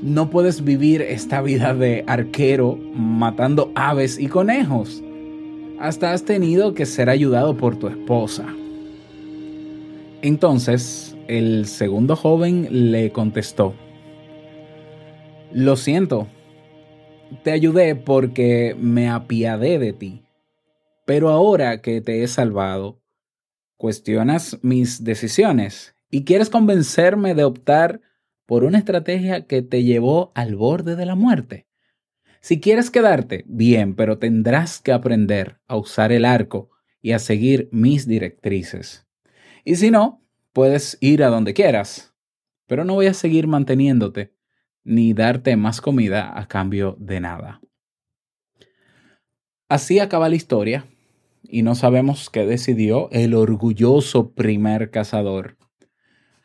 No 0.00 0.30
puedes 0.30 0.64
vivir 0.64 1.02
esta 1.02 1.42
vida 1.42 1.74
de 1.74 2.02
arquero 2.06 2.78
matando 2.94 3.70
aves 3.74 4.18
y 4.18 4.28
conejos 4.28 5.02
hasta 5.80 6.12
has 6.12 6.24
tenido 6.24 6.74
que 6.74 6.84
ser 6.84 7.08
ayudado 7.08 7.56
por 7.56 7.76
tu 7.76 7.88
esposa. 7.88 8.46
Entonces 10.22 11.16
el 11.26 11.66
segundo 11.66 12.16
joven 12.16 12.92
le 12.92 13.10
contestó, 13.12 13.74
lo 15.52 15.76
siento, 15.76 16.28
te 17.42 17.50
ayudé 17.50 17.96
porque 17.96 18.76
me 18.78 19.08
apiadé 19.08 19.78
de 19.78 19.94
ti, 19.94 20.22
pero 21.06 21.30
ahora 21.30 21.80
que 21.80 22.02
te 22.02 22.22
he 22.22 22.28
salvado, 22.28 23.00
cuestionas 23.78 24.58
mis 24.60 25.02
decisiones 25.02 25.94
y 26.10 26.24
quieres 26.24 26.50
convencerme 26.50 27.34
de 27.34 27.44
optar 27.44 28.02
por 28.44 28.64
una 28.64 28.78
estrategia 28.78 29.46
que 29.46 29.62
te 29.62 29.82
llevó 29.82 30.30
al 30.34 30.56
borde 30.56 30.94
de 30.94 31.06
la 31.06 31.14
muerte. 31.14 31.69
Si 32.40 32.58
quieres 32.58 32.90
quedarte, 32.90 33.44
bien, 33.46 33.94
pero 33.94 34.18
tendrás 34.18 34.80
que 34.80 34.92
aprender 34.92 35.60
a 35.68 35.76
usar 35.76 36.10
el 36.10 36.24
arco 36.24 36.70
y 37.02 37.12
a 37.12 37.18
seguir 37.18 37.68
mis 37.70 38.06
directrices. 38.06 39.06
Y 39.64 39.76
si 39.76 39.90
no, 39.90 40.22
puedes 40.52 40.96
ir 41.00 41.22
a 41.22 41.28
donde 41.28 41.54
quieras, 41.54 42.14
pero 42.66 42.84
no 42.84 42.94
voy 42.94 43.06
a 43.06 43.14
seguir 43.14 43.46
manteniéndote 43.46 44.34
ni 44.84 45.12
darte 45.12 45.56
más 45.56 45.80
comida 45.80 46.38
a 46.38 46.48
cambio 46.48 46.96
de 46.98 47.20
nada. 47.20 47.60
Así 49.68 50.00
acaba 50.00 50.28
la 50.28 50.36
historia 50.36 50.86
y 51.42 51.62
no 51.62 51.74
sabemos 51.74 52.30
qué 52.30 52.46
decidió 52.46 53.08
el 53.12 53.34
orgulloso 53.34 54.32
primer 54.32 54.90
cazador. 54.90 55.56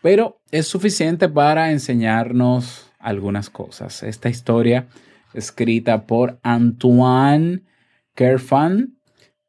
Pero 0.02 0.42
es 0.52 0.68
suficiente 0.68 1.30
para 1.30 1.72
enseñarnos 1.72 2.92
algunas 3.00 3.50
cosas. 3.50 4.04
Esta 4.04 4.30
historia, 4.30 4.88
escrita 5.36 6.06
por 6.06 6.39
Antoine 6.44 7.63
Kerfan, 8.15 8.98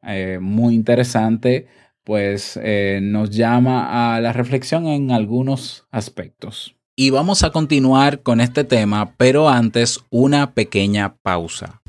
eh, 0.02 0.38
muy 0.40 0.74
interesante, 0.74 1.66
pues 2.04 2.58
eh, 2.62 3.00
nos 3.02 3.30
llama 3.30 4.14
a 4.14 4.20
la 4.20 4.32
reflexión 4.32 4.86
en 4.86 5.10
algunos 5.10 5.86
aspectos. 5.90 6.76
Y 6.94 7.10
vamos 7.10 7.42
a 7.42 7.50
continuar 7.50 8.22
con 8.22 8.40
este 8.40 8.64
tema, 8.64 9.14
pero 9.16 9.48
antes 9.48 10.00
una 10.10 10.52
pequeña 10.54 11.16
pausa. 11.16 11.82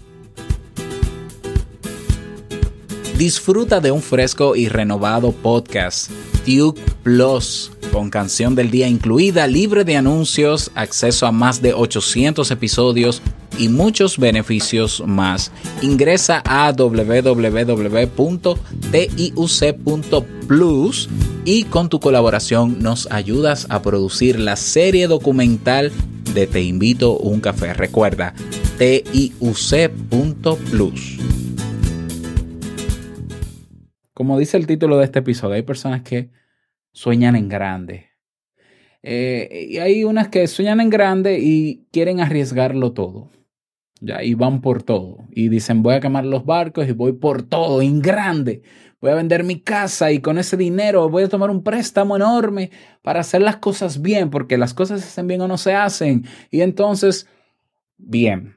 Disfruta 3.18 3.80
de 3.80 3.92
un 3.92 4.01
fresco 4.01 4.56
y 4.56 4.68
renovado 4.68 5.32
podcast, 5.32 6.12
Duke 6.48 6.82
Plus, 7.04 7.72
con 7.92 8.10
canción 8.10 8.56
del 8.56 8.72
día 8.72 8.88
incluida, 8.88 9.46
libre 9.48 9.84
de 9.84 9.98
anuncios, 9.98 10.72
acceso 10.75 11.27
a 11.27 11.34
más 11.34 11.62
de 11.62 11.74
800 11.74 12.50
episodios 12.51 13.22
y 13.58 13.68
muchos 13.68 14.18
beneficios 14.18 15.04
más. 15.06 15.51
Ingresa 15.82 16.42
a 16.46 16.72
www.tiuc.plus 16.72 17.50
y 21.44 21.63
con 21.66 21.89
tu 21.89 22.00
colaboración 22.00 22.80
nos 22.80 23.12
ayudas 23.12 23.68
a 23.70 23.82
producir 23.82 24.39
la 24.39 24.56
serie 24.56 25.08
documental 25.08 25.92
de 26.34 26.48
Te 26.48 26.62
invito 26.62 27.18
un 27.18 27.42
café. 27.42 27.74
Recuerda, 27.74 28.34
tiuc.plus. 28.77 29.58
Como 34.17 34.39
dice 34.39 34.57
el 34.57 34.65
título 34.65 34.97
de 34.97 35.05
este 35.05 35.19
episodio, 35.19 35.53
hay 35.53 35.62
personas 35.62 36.01
que 36.01 36.31
sueñan 36.91 37.36
en 37.36 37.47
grande. 37.47 38.07
Eh, 39.03 39.67
y 39.69 39.77
hay 39.77 40.05
unas 40.05 40.29
que 40.29 40.47
sueñan 40.47 40.81
en 40.81 40.89
grande 40.89 41.38
y 41.39 41.86
quieren 41.91 42.19
arriesgarlo 42.19 42.93
todo. 42.93 43.29
Ya, 44.01 44.24
y 44.24 44.33
van 44.33 44.62
por 44.62 44.81
todo. 44.81 45.19
Y 45.29 45.50
dicen, 45.50 45.83
voy 45.83 45.93
a 45.93 46.00
quemar 46.00 46.25
los 46.25 46.47
barcos 46.47 46.88
y 46.89 46.93
voy 46.93 47.13
por 47.13 47.43
todo, 47.43 47.83
en 47.83 48.01
grande. 48.01 48.63
Voy 49.00 49.12
a 49.12 49.15
vender 49.15 49.43
mi 49.43 49.62
casa 49.62 50.12
y 50.12 50.19
con 50.19 50.39
ese 50.39 50.57
dinero 50.57 51.09
voy 51.09 51.25
a 51.25 51.29
tomar 51.29 51.51
un 51.51 51.62
préstamo 51.62 52.15
enorme 52.15 52.71
para 53.03 53.19
hacer 53.19 53.43
las 53.43 53.57
cosas 53.57 54.01
bien, 54.01 54.31
porque 54.31 54.57
las 54.57 54.74
cosas 54.74 55.01
se 55.01 55.09
hacen 55.09 55.27
bien 55.27 55.41
o 55.41 55.47
no 55.47 55.59
se 55.59 55.75
hacen. 55.75 56.25
Y 56.50 56.62
entonces, 56.62 57.27
bien. 57.97 58.57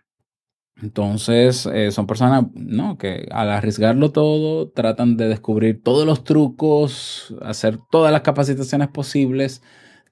Entonces, 0.82 1.66
eh, 1.66 1.90
son 1.90 2.06
personas 2.06 2.44
¿no? 2.54 2.96
que 2.96 3.28
al 3.30 3.50
arriesgarlo 3.50 4.12
todo, 4.12 4.70
tratan 4.70 5.16
de 5.16 5.28
descubrir 5.28 5.82
todos 5.82 6.06
los 6.06 6.24
trucos, 6.24 7.34
hacer 7.42 7.78
todas 7.90 8.12
las 8.12 8.22
capacitaciones 8.22 8.88
posibles, 8.88 9.62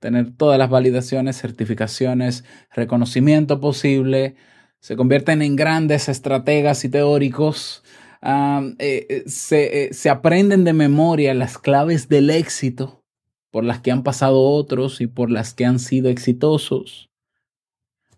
tener 0.00 0.36
todas 0.36 0.58
las 0.58 0.68
validaciones, 0.68 1.40
certificaciones, 1.40 2.44
reconocimiento 2.74 3.60
posible, 3.60 4.36
se 4.80 4.96
convierten 4.96 5.42
en 5.42 5.56
grandes 5.56 6.08
estrategas 6.08 6.84
y 6.84 6.90
teóricos, 6.90 7.82
eh, 8.22 9.06
eh, 9.08 9.24
se, 9.26 9.92
se 9.92 10.10
aprenden 10.10 10.64
de 10.64 10.72
memoria 10.72 11.34
las 11.34 11.56
claves 11.56 12.08
del 12.08 12.30
éxito 12.30 13.04
por 13.50 13.64
las 13.64 13.80
que 13.80 13.90
han 13.90 14.02
pasado 14.02 14.40
otros 14.40 15.00
y 15.00 15.06
por 15.06 15.30
las 15.30 15.54
que 15.54 15.64
han 15.64 15.78
sido 15.78 16.10
exitosos 16.10 17.07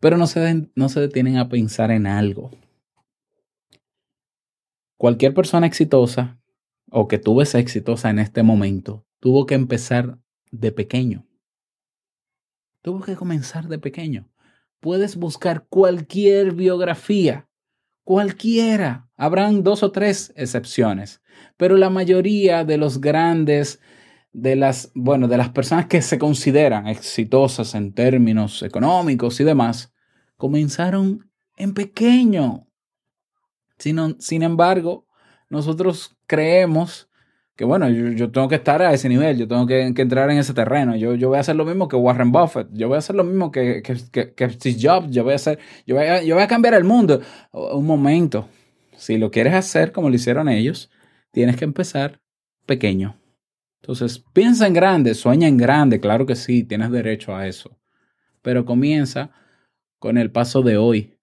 pero 0.00 0.16
no 0.16 0.26
se, 0.26 0.68
no 0.74 0.88
se 0.88 1.00
detienen 1.00 1.36
a 1.36 1.48
pensar 1.48 1.90
en 1.90 2.06
algo. 2.06 2.50
Cualquier 4.96 5.32
persona 5.32 5.66
exitosa 5.66 6.40
o 6.90 7.08
que 7.08 7.18
tú 7.18 7.36
ves 7.36 7.54
exitosa 7.54 8.10
en 8.10 8.18
este 8.18 8.42
momento 8.42 9.06
tuvo 9.20 9.46
que 9.46 9.54
empezar 9.54 10.18
de 10.50 10.72
pequeño. 10.72 11.26
Tuvo 12.82 13.02
que 13.02 13.14
comenzar 13.14 13.68
de 13.68 13.78
pequeño. 13.78 14.28
Puedes 14.80 15.16
buscar 15.16 15.66
cualquier 15.68 16.52
biografía, 16.52 17.48
cualquiera. 18.02 19.10
Habrán 19.16 19.62
dos 19.62 19.82
o 19.82 19.92
tres 19.92 20.32
excepciones, 20.36 21.20
pero 21.58 21.76
la 21.76 21.90
mayoría 21.90 22.64
de 22.64 22.78
los 22.78 23.00
grandes 23.00 23.80
de 24.32 24.56
las, 24.56 24.90
bueno, 24.94 25.28
de 25.28 25.36
las 25.36 25.50
personas 25.50 25.86
que 25.86 26.02
se 26.02 26.18
consideran 26.18 26.86
exitosas 26.86 27.74
en 27.74 27.92
términos 27.92 28.62
económicos 28.62 29.40
y 29.40 29.44
demás, 29.44 29.89
comenzaron 30.40 31.30
en 31.54 31.74
pequeño. 31.74 32.66
Sin, 33.78 34.18
sin 34.20 34.42
embargo, 34.42 35.06
nosotros 35.50 36.16
creemos 36.26 37.10
que, 37.54 37.66
bueno, 37.66 37.90
yo, 37.90 38.08
yo 38.12 38.32
tengo 38.32 38.48
que 38.48 38.54
estar 38.54 38.80
a 38.80 38.94
ese 38.94 39.10
nivel, 39.10 39.36
yo 39.36 39.46
tengo 39.46 39.66
que, 39.66 39.92
que 39.94 40.00
entrar 40.00 40.30
en 40.30 40.38
ese 40.38 40.54
terreno, 40.54 40.96
yo, 40.96 41.14
yo 41.14 41.28
voy 41.28 41.36
a 41.36 41.40
hacer 41.40 41.56
lo 41.56 41.66
mismo 41.66 41.88
que 41.88 41.96
Warren 41.96 42.32
Buffett, 42.32 42.68
yo 42.72 42.88
voy 42.88 42.96
a 42.96 43.00
hacer 43.00 43.16
lo 43.16 43.24
mismo 43.24 43.50
que, 43.50 43.82
que, 43.82 44.32
que, 44.34 44.50
Steve 44.50 44.78
Jobs, 44.80 45.10
yo 45.10 45.24
voy, 45.24 45.34
a 45.34 45.36
hacer, 45.36 45.58
yo, 45.86 45.96
voy 45.96 46.06
a, 46.06 46.22
yo 46.22 46.36
voy 46.36 46.42
a 46.42 46.48
cambiar 46.48 46.72
el 46.72 46.84
mundo. 46.84 47.20
Un 47.52 47.84
momento, 47.84 48.48
si 48.96 49.18
lo 49.18 49.30
quieres 49.30 49.52
hacer 49.52 49.92
como 49.92 50.08
lo 50.08 50.14
hicieron 50.14 50.48
ellos, 50.48 50.90
tienes 51.32 51.56
que 51.56 51.66
empezar 51.66 52.18
pequeño. 52.64 53.20
Entonces, 53.82 54.24
piensa 54.32 54.66
en 54.66 54.72
grande, 54.72 55.14
sueña 55.14 55.48
en 55.48 55.58
grande, 55.58 56.00
claro 56.00 56.24
que 56.24 56.36
sí, 56.36 56.64
tienes 56.64 56.90
derecho 56.90 57.36
a 57.36 57.46
eso. 57.46 57.78
Pero 58.40 58.64
comienza 58.64 59.32
con 60.00 60.18
el 60.18 60.32
paso 60.32 60.62
de 60.62 60.76
hoy. 60.76 61.16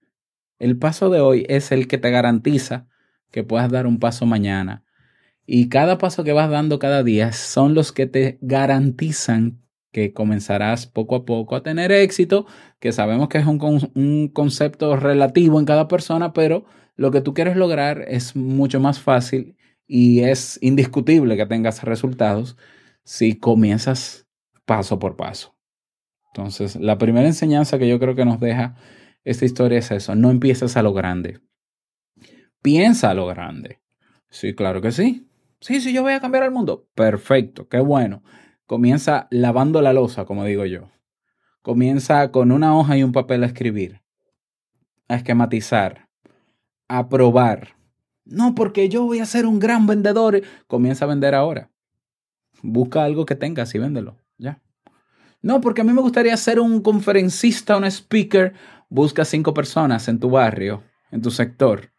El 0.59 0.77
paso 0.77 1.09
de 1.09 1.19
hoy 1.19 1.45
es 1.49 1.73
el 1.73 1.89
que 1.89 1.97
te 1.97 2.09
garantiza 2.11 2.87
que 3.31 3.43
puedas 3.43 3.69
dar 3.69 3.85
un 3.85 3.99
paso 3.99 4.25
mañana. 4.25 4.85
Y 5.45 5.67
cada 5.67 5.97
paso 5.97 6.23
que 6.23 6.31
vas 6.31 6.49
dando 6.49 6.79
cada 6.79 7.03
día 7.03 7.33
son 7.33 7.73
los 7.73 7.91
que 7.91 8.05
te 8.07 8.37
garantizan 8.41 9.61
que 9.91 10.13
comenzarás 10.13 10.85
poco 10.85 11.15
a 11.15 11.25
poco 11.25 11.55
a 11.55 11.63
tener 11.63 11.91
éxito, 11.91 12.45
que 12.79 12.91
sabemos 12.91 13.29
que 13.29 13.39
es 13.39 13.45
un, 13.45 13.59
un 13.95 14.27
concepto 14.29 14.95
relativo 14.95 15.59
en 15.59 15.65
cada 15.65 15.87
persona, 15.87 16.33
pero 16.33 16.65
lo 16.95 17.11
que 17.11 17.21
tú 17.21 17.33
quieres 17.33 17.57
lograr 17.57 18.05
es 18.07 18.35
mucho 18.35 18.79
más 18.79 18.99
fácil 18.99 19.57
y 19.87 20.19
es 20.21 20.59
indiscutible 20.61 21.37
que 21.37 21.45
tengas 21.45 21.83
resultados 21.83 22.57
si 23.03 23.39
comienzas 23.39 24.27
paso 24.65 24.99
por 24.99 25.15
paso. 25.15 25.56
Entonces, 26.33 26.75
la 26.75 26.97
primera 26.97 27.27
enseñanza 27.27 27.79
que 27.79 27.87
yo 27.87 27.99
creo 27.99 28.15
que 28.15 28.25
nos 28.25 28.39
deja 28.39 28.75
esta 29.23 29.45
historia 29.45 29.79
es 29.79 29.91
eso, 29.91 30.15
no 30.15 30.31
empieces 30.31 30.77
a 30.77 30.83
lo 30.83 30.93
grande. 30.93 31.41
Piensa 32.61 33.11
a 33.11 33.13
lo 33.13 33.27
grande. 33.27 33.79
Sí, 34.29 34.53
claro 34.53 34.81
que 34.81 34.91
sí. 34.91 35.27
Sí, 35.59 35.81
sí, 35.81 35.93
yo 35.93 36.03
voy 36.03 36.13
a 36.13 36.19
cambiar 36.19 36.43
el 36.43 36.51
mundo. 36.51 36.87
Perfecto, 36.93 37.67
qué 37.67 37.79
bueno. 37.79 38.23
Comienza 38.65 39.27
lavando 39.31 39.81
la 39.81 39.93
losa, 39.93 40.25
como 40.25 40.45
digo 40.45 40.65
yo. 40.65 40.89
Comienza 41.61 42.31
con 42.31 42.51
una 42.51 42.77
hoja 42.77 42.97
y 42.97 43.03
un 43.03 43.11
papel 43.11 43.43
a 43.43 43.47
escribir, 43.47 44.01
a 45.07 45.15
esquematizar, 45.15 46.07
a 46.87 47.09
probar. 47.09 47.75
No, 48.25 48.55
porque 48.55 48.89
yo 48.89 49.03
voy 49.03 49.19
a 49.19 49.25
ser 49.25 49.45
un 49.45 49.59
gran 49.59 49.87
vendedor. 49.87 50.41
Comienza 50.67 51.05
a 51.05 51.07
vender 51.07 51.33
ahora. 51.33 51.71
Busca 52.61 53.03
algo 53.03 53.25
que 53.25 53.35
tengas 53.35 53.73
y 53.75 53.79
véndelo. 53.79 54.17
Ya. 54.37 54.61
No, 55.41 55.61
porque 55.61 55.81
a 55.81 55.83
mí 55.83 55.93
me 55.93 56.01
gustaría 56.01 56.35
ser 56.37 56.59
un 56.59 56.81
conferencista, 56.81 57.77
un 57.77 57.85
speaker. 57.85 58.53
Busca 58.89 59.25
cinco 59.25 59.53
personas 59.53 60.07
en 60.07 60.19
tu 60.19 60.29
barrio, 60.29 60.83
en 61.11 61.21
tu 61.21 61.31
sector, 61.31 61.91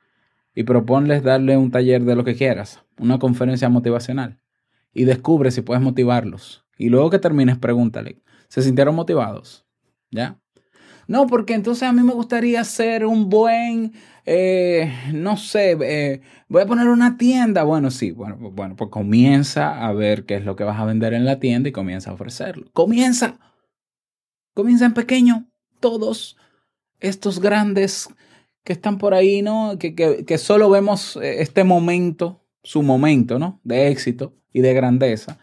y 0.55 0.64
proponles 0.64 1.22
darle 1.22 1.57
un 1.57 1.70
taller 1.70 2.03
de 2.05 2.16
lo 2.16 2.24
que 2.24 2.35
quieras, 2.35 2.83
una 2.98 3.18
conferencia 3.18 3.68
motivacional, 3.68 4.40
y 4.92 5.05
descubre 5.05 5.51
si 5.51 5.61
puedes 5.61 5.83
motivarlos. 5.83 6.64
Y 6.79 6.88
luego 6.88 7.11
que 7.11 7.18
termines, 7.18 7.59
pregúntale, 7.59 8.22
¿se 8.48 8.62
sintieron 8.62 8.94
motivados? 8.94 9.66
¿Ya? 10.11 10.40
No, 11.09 11.27
porque 11.27 11.55
entonces 11.55 11.85
a 11.85 11.92
mí 11.92 12.03
me 12.03 12.12
gustaría 12.12 12.62
ser 12.64 13.07
un 13.07 13.29
buen, 13.29 13.92
eh, 14.31 14.93
no 15.12 15.37
sé, 15.37 15.77
eh, 15.81 16.21
voy 16.49 16.62
a 16.62 16.67
poner 16.67 16.88
una 16.88 17.17
tienda. 17.17 17.64
Bueno, 17.64 17.91
sí, 17.91 18.11
bueno, 18.11 18.37
bueno, 18.37 18.77
pues 18.77 18.91
comienza 18.91 19.87
a 19.87 19.93
ver 19.93 20.27
qué 20.27 20.37
es 20.37 20.45
lo 20.45 20.55
que 20.55 20.64
vas 20.64 20.79
a 20.79 20.85
vender 20.85 21.14
en 21.14 21.25
la 21.25 21.41
tienda 21.41 21.69
y 21.71 21.73
comienza 21.73 22.11
a 22.11 22.14
ofrecerlo. 22.14 22.71
Comienza, 22.73 23.38
comienza 24.55 24.85
en 24.85 24.95
pequeño. 24.95 25.49
Todos 25.81 26.37
estos 27.01 27.41
grandes 27.41 28.09
que 28.64 28.73
están 28.75 28.99
por 28.99 29.14
ahí, 29.14 29.41
¿no? 29.41 29.79
Que, 29.79 29.95
que, 29.95 30.25
que 30.25 30.37
solo 30.37 30.69
vemos 30.69 31.17
eh, 31.17 31.41
este 31.41 31.64
momento, 31.64 32.45
su 32.62 32.83
momento, 32.83 33.38
¿no? 33.38 33.61
De 33.64 33.88
éxito 33.88 34.35
y 34.53 34.61
de 34.61 34.75
grandeza. 34.75 35.38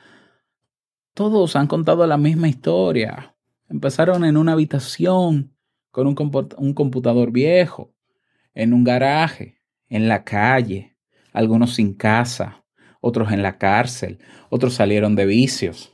Todos 1.16 1.56
han 1.56 1.68
contado 1.68 2.06
la 2.06 2.18
misma 2.18 2.50
historia. 2.50 3.36
Empezaron 3.70 4.26
en 4.26 4.38
una 4.38 4.52
habitación 4.52 5.56
con 5.90 6.08
un, 6.08 6.16
comput- 6.16 6.56
un 6.58 6.74
computador 6.74 7.32
viejo, 7.32 7.95
en 8.56 8.74
un 8.74 8.84
garaje, 8.84 9.62
en 9.90 10.08
la 10.08 10.24
calle, 10.24 10.98
algunos 11.34 11.76
sin 11.76 11.94
casa, 11.94 12.66
otros 13.02 13.32
en 13.32 13.44
la 13.44 13.58
cárcel, 13.58 14.18
otros 14.50 14.74
salieron 14.74 15.16
de 15.16 15.26
vicios, 15.26 15.94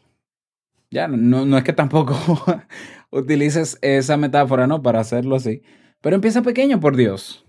Ya, 0.90 1.08
no, 1.08 1.58
es 1.58 1.64
que 1.64 1.74
tampoco 1.74 2.16
utilices 3.12 3.78
esa 3.82 4.18
metáfora, 4.18 4.68
¿no? 4.68 4.82
Para 4.82 5.00
hacerlo 5.00 5.36
así. 5.36 5.62
Pero 6.02 6.16
empieza 6.16 6.42
pequeño, 6.42 6.80
por 6.80 6.96
Dios. 6.96 7.46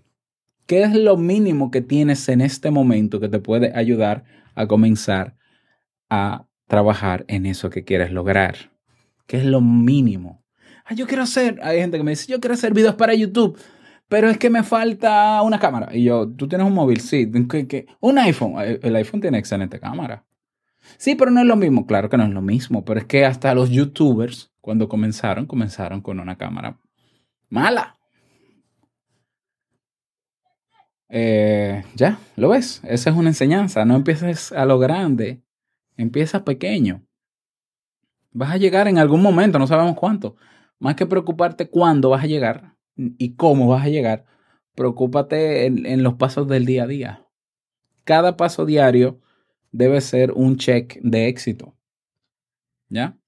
¿Qué 0.67 0.83
es 0.83 0.95
lo 0.95 1.17
mínimo 1.17 1.71
que 1.71 1.81
tienes 1.81 2.29
en 2.29 2.41
este 2.41 2.71
momento 2.71 3.21
que 3.21 3.29
te 3.29 3.41
puede 3.41 3.77
ayudar 3.77 4.25
a 4.55 4.67
comenzar 4.67 5.37
a 6.09 6.47
trabajar 6.69 7.25
en 7.29 7.47
eso 7.47 7.69
que 7.69 7.85
quieres 7.85 8.13
lograr? 8.13 8.71
¿Qué 9.27 9.39
es 9.39 9.45
lo 9.45 9.61
mínimo? 9.61 10.45
Ah, 10.85 10.95
yo 10.95 11.07
quiero 11.07 11.23
hacer, 11.25 11.59
hay 11.63 11.81
gente 11.81 11.97
que 11.97 12.05
me 12.05 12.13
dice, 12.13 12.31
yo 12.31 12.41
quiero 12.41 12.55
hacer 12.55 12.75
videos 12.75 12.95
para 12.95 13.15
YouTube, 13.15 13.59
pero 14.13 14.29
es 14.29 14.37
que 14.37 14.51
me 14.51 14.63
falta 14.63 15.41
una 15.41 15.59
cámara. 15.59 15.89
Y 15.97 16.05
yo, 16.05 16.29
¿tú 16.29 16.47
tienes 16.47 16.67
un 16.67 16.75
móvil? 16.75 17.01
Sí. 17.01 17.33
Un 18.01 18.19
iPhone. 18.19 18.57
Eh, 18.59 18.79
El 18.83 18.95
iPhone 18.97 19.23
tiene 19.23 19.39
excelente 19.39 19.81
cámara. 19.81 20.27
Sí, 20.99 21.15
pero 21.15 21.31
no 21.31 21.41
es 21.41 21.47
lo 21.47 21.57
mismo. 21.57 21.87
Claro 21.87 22.11
que 22.11 22.19
no 22.19 22.25
es 22.25 22.29
lo 22.29 22.43
mismo, 22.43 22.85
pero 22.85 23.01
es 23.01 23.07
que 23.07 23.25
hasta 23.25 23.55
los 23.55 23.71
YouTubers, 23.71 24.53
cuando 24.61 24.87
comenzaron, 24.87 25.47
comenzaron 25.47 26.03
con 26.03 26.21
una 26.21 26.37
cámara 26.37 26.79
mala. 27.49 27.97
Eh, 31.09 31.83
ya, 31.95 32.19
lo 32.37 32.51
ves. 32.51 32.83
Esa 32.85 33.09
es 33.09 33.17
una 33.17 33.31
enseñanza. 33.31 33.87
No 33.87 33.97
empieces 33.97 34.53
a 34.53 34.67
lo 34.67 34.79
grande. 34.79 35.43
Empieza 35.97 36.45
pequeño. 36.45 37.03
Vas 38.31 38.51
a 38.51 38.59
llegar 38.59 38.89
en 38.89 38.99
algún 38.99 39.23
momento, 39.23 39.59
no 39.59 39.67
sabemos 39.67 39.97
cuánto. 39.97 40.37
Más 40.79 40.97
que 40.97 41.07
preocuparte 41.07 41.71
cuándo 41.71 42.11
vas 42.11 42.25
a 42.25 42.27
llegar 42.27 42.73
y 42.97 43.35
cómo 43.35 43.69
vas 43.69 43.85
a 43.85 43.89
llegar, 43.89 44.27
preocúpate 44.75 45.67
en, 45.67 46.03
los 46.03 46.15
pasos 46.15 46.49
del 46.49 46.65
día 46.65 46.85
a 46.85 46.87
día. 46.87 47.29
Cada 48.05 48.37
paso 48.37 48.67
diario 48.67 49.21
debe 49.71 50.01
ser 50.01 50.33
un 50.33 50.57
check 50.57 50.99
de 51.03 51.29
éxito. 51.29 51.77
¿Ya? 52.89 53.19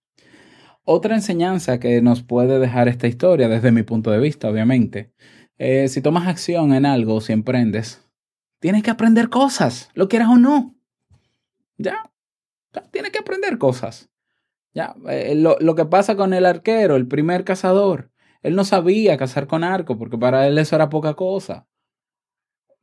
Otra 0.84 1.14
enseñanza 1.14 1.80
que 1.80 2.02
nos 2.02 2.22
puede 2.22 2.58
dejar 2.58 2.88
esta 2.88 3.06
historia, 3.06 3.48
desde 3.48 3.72
mi 3.72 3.82
punto 3.82 4.10
de 4.10 4.18
vista, 4.18 4.50
obviamente, 4.50 5.12
eh, 5.56 5.88
si 5.88 6.02
tomas 6.02 6.26
acción 6.26 6.74
en 6.74 6.84
algo, 6.84 7.20
si 7.20 7.32
emprendes, 7.32 8.06
tienes 8.58 8.82
que 8.82 8.90
aprender 8.90 9.30
cosas, 9.30 9.90
lo 9.94 10.08
quieras 10.08 10.28
o 10.28 10.36
no. 10.36 10.74
¿Ya? 11.78 12.10
Tienes 12.90 13.12
que 13.12 13.18
aprender 13.18 13.56
cosas. 13.56 14.10
¿Ya? 14.74 14.94
Eh, 15.08 15.34
lo, 15.36 15.56
lo 15.60 15.74
que 15.74 15.86
pasa 15.86 16.16
con 16.16 16.34
el 16.34 16.44
arquero, 16.44 16.96
el 16.96 17.06
primer 17.06 17.44
cazador, 17.44 18.10
él 18.44 18.54
no 18.54 18.64
sabía 18.66 19.16
cazar 19.16 19.46
con 19.46 19.64
arco, 19.64 19.96
porque 19.96 20.18
para 20.18 20.46
él 20.46 20.58
eso 20.58 20.76
era 20.76 20.90
poca 20.90 21.14
cosa. 21.14 21.66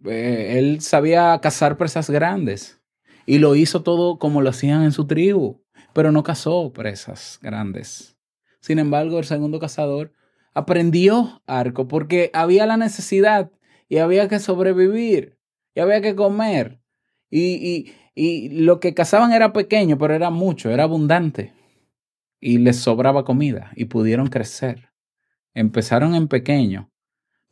Eh, 0.04 0.56
él 0.58 0.82
sabía 0.82 1.40
cazar 1.40 1.78
presas 1.78 2.10
grandes 2.10 2.82
y 3.28 3.38
lo 3.38 3.56
hizo 3.56 3.84
todo 3.84 4.18
como 4.18 4.42
lo 4.42 4.50
hacían 4.50 4.82
en 4.82 4.92
su 4.92 5.06
tribu, 5.06 5.62
pero 5.94 6.12
no 6.12 6.24
cazó 6.24 6.74
presas 6.74 7.38
grandes. 7.44 8.18
Sin 8.60 8.80
embargo, 8.80 9.20
el 9.20 9.26
segundo 9.26 9.60
cazador 9.60 10.14
aprendió 10.56 11.44
arco 11.46 11.88
porque 11.88 12.32
había 12.34 12.66
la 12.66 12.78
necesidad 12.78 13.52
y 13.88 14.00
había 14.00 14.28
que 14.28 14.40
sobrevivir 14.40 15.38
y 15.76 15.80
había 15.80 16.02
que 16.02 16.16
comer. 16.16 16.82
Y, 17.30 17.54
y, 17.54 17.94
y 18.16 18.50
lo 18.62 18.80
que 18.80 18.96
cazaban 18.96 19.32
era 19.32 19.54
pequeño, 19.54 20.00
pero 20.00 20.16
era 20.16 20.32
mucho, 20.32 20.72
era 20.72 20.84
abundante. 20.86 21.54
Y 22.40 22.58
les 22.58 22.78
sobraba 22.78 23.26
comida 23.26 23.72
y 23.76 23.86
pudieron 23.86 24.26
crecer. 24.26 24.91
Empezaron 25.54 26.16
en 26.16 26.28
pequeño. 26.28 26.90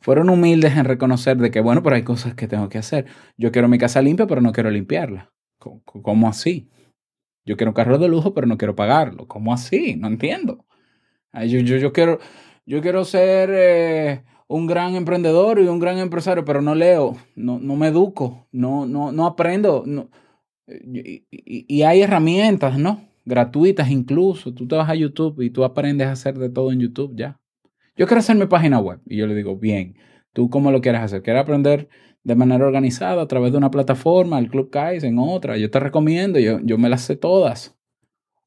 Fueron 0.00 0.30
humildes 0.30 0.76
en 0.76 0.84
reconocer 0.86 1.36
de 1.38 1.50
que, 1.50 1.60
bueno, 1.60 1.82
pero 1.82 1.96
hay 1.96 2.02
cosas 2.04 2.34
que 2.34 2.48
tengo 2.48 2.68
que 2.68 2.78
hacer. 2.78 3.06
Yo 3.36 3.52
quiero 3.52 3.68
mi 3.68 3.78
casa 3.78 4.02
limpia, 4.02 4.26
pero 4.26 4.40
no 4.40 4.52
quiero 4.52 4.70
limpiarla. 4.70 5.32
¿Cómo, 5.58 6.28
así? 6.28 6.70
Yo 7.46 7.56
quiero 7.56 7.70
un 7.70 7.74
carro 7.74 7.98
de 7.98 8.08
lujo, 8.08 8.34
pero 8.34 8.46
no 8.46 8.58
quiero 8.58 8.76
pagarlo. 8.76 9.28
¿Cómo 9.28 9.52
así? 9.52 9.96
No 9.96 10.08
entiendo. 10.08 10.66
Yo, 11.34 11.60
yo, 11.60 11.76
yo 11.78 11.92
quiero, 11.92 12.18
yo 12.66 12.82
quiero 12.82 13.04
ser 13.04 13.50
eh, 13.52 14.24
un 14.48 14.66
gran 14.66 14.96
emprendedor 14.96 15.60
y 15.60 15.68
un 15.68 15.78
gran 15.78 15.98
empresario, 15.98 16.44
pero 16.44 16.62
no 16.62 16.74
leo, 16.74 17.16
no, 17.36 17.58
no 17.60 17.76
me 17.76 17.88
educo, 17.88 18.48
no, 18.52 18.86
no, 18.86 19.12
no 19.12 19.26
aprendo. 19.26 19.84
Y- 20.66 21.24
y 21.68 21.82
hay 21.82 22.02
herramientas, 22.02 22.78
¿no? 22.78 23.02
Gratuitas 23.24 23.90
incluso. 23.90 24.52
Tú 24.54 24.66
te 24.68 24.76
vas 24.76 24.88
a 24.88 24.94
YouTube 24.94 25.40
y 25.42 25.50
tú 25.50 25.64
aprendes 25.64 26.06
a 26.08 26.12
hacer 26.12 26.38
de 26.38 26.50
todo 26.50 26.72
en 26.72 26.80
YouTube 26.80 27.14
ya. 27.16 27.39
Yo 28.00 28.06
quiero 28.06 28.20
hacer 28.20 28.34
mi 28.34 28.46
página 28.46 28.78
web. 28.78 29.02
Y 29.04 29.18
yo 29.18 29.26
le 29.26 29.34
digo, 29.34 29.58
bien, 29.58 29.94
¿tú 30.32 30.48
cómo 30.48 30.70
lo 30.70 30.80
quieres 30.80 31.02
hacer? 31.02 31.22
¿Quieres 31.22 31.42
aprender 31.42 31.90
de 32.24 32.34
manera 32.34 32.64
organizada 32.64 33.20
a 33.20 33.28
través 33.28 33.52
de 33.52 33.58
una 33.58 33.70
plataforma, 33.70 34.38
el 34.38 34.48
Club 34.48 34.70
Kaizen, 34.70 35.18
otra? 35.18 35.58
Yo 35.58 35.70
te 35.70 35.78
recomiendo, 35.80 36.38
yo, 36.38 36.60
yo 36.62 36.78
me 36.78 36.88
las 36.88 37.02
sé 37.02 37.16
todas. 37.16 37.78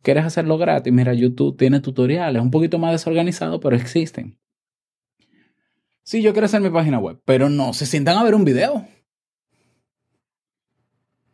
¿Quieres 0.01 0.25
hacerlo 0.25 0.57
gratis? 0.57 0.91
Mira, 0.91 1.13
YouTube 1.13 1.55
tiene 1.55 1.81
tutoriales, 1.81 2.41
un 2.41 2.49
poquito 2.49 2.79
más 2.79 2.93
desorganizado, 2.93 3.59
pero 3.59 3.75
existen. 3.75 4.39
Sí, 6.01 6.23
yo 6.23 6.31
quiero 6.31 6.45
hacer 6.45 6.61
mi 6.61 6.71
página 6.71 6.97
web, 6.97 7.21
pero 7.23 7.47
no 7.47 7.73
se 7.73 7.85
sientan 7.85 8.17
a 8.17 8.23
ver 8.23 8.33
un 8.33 8.45
video. 8.45 8.87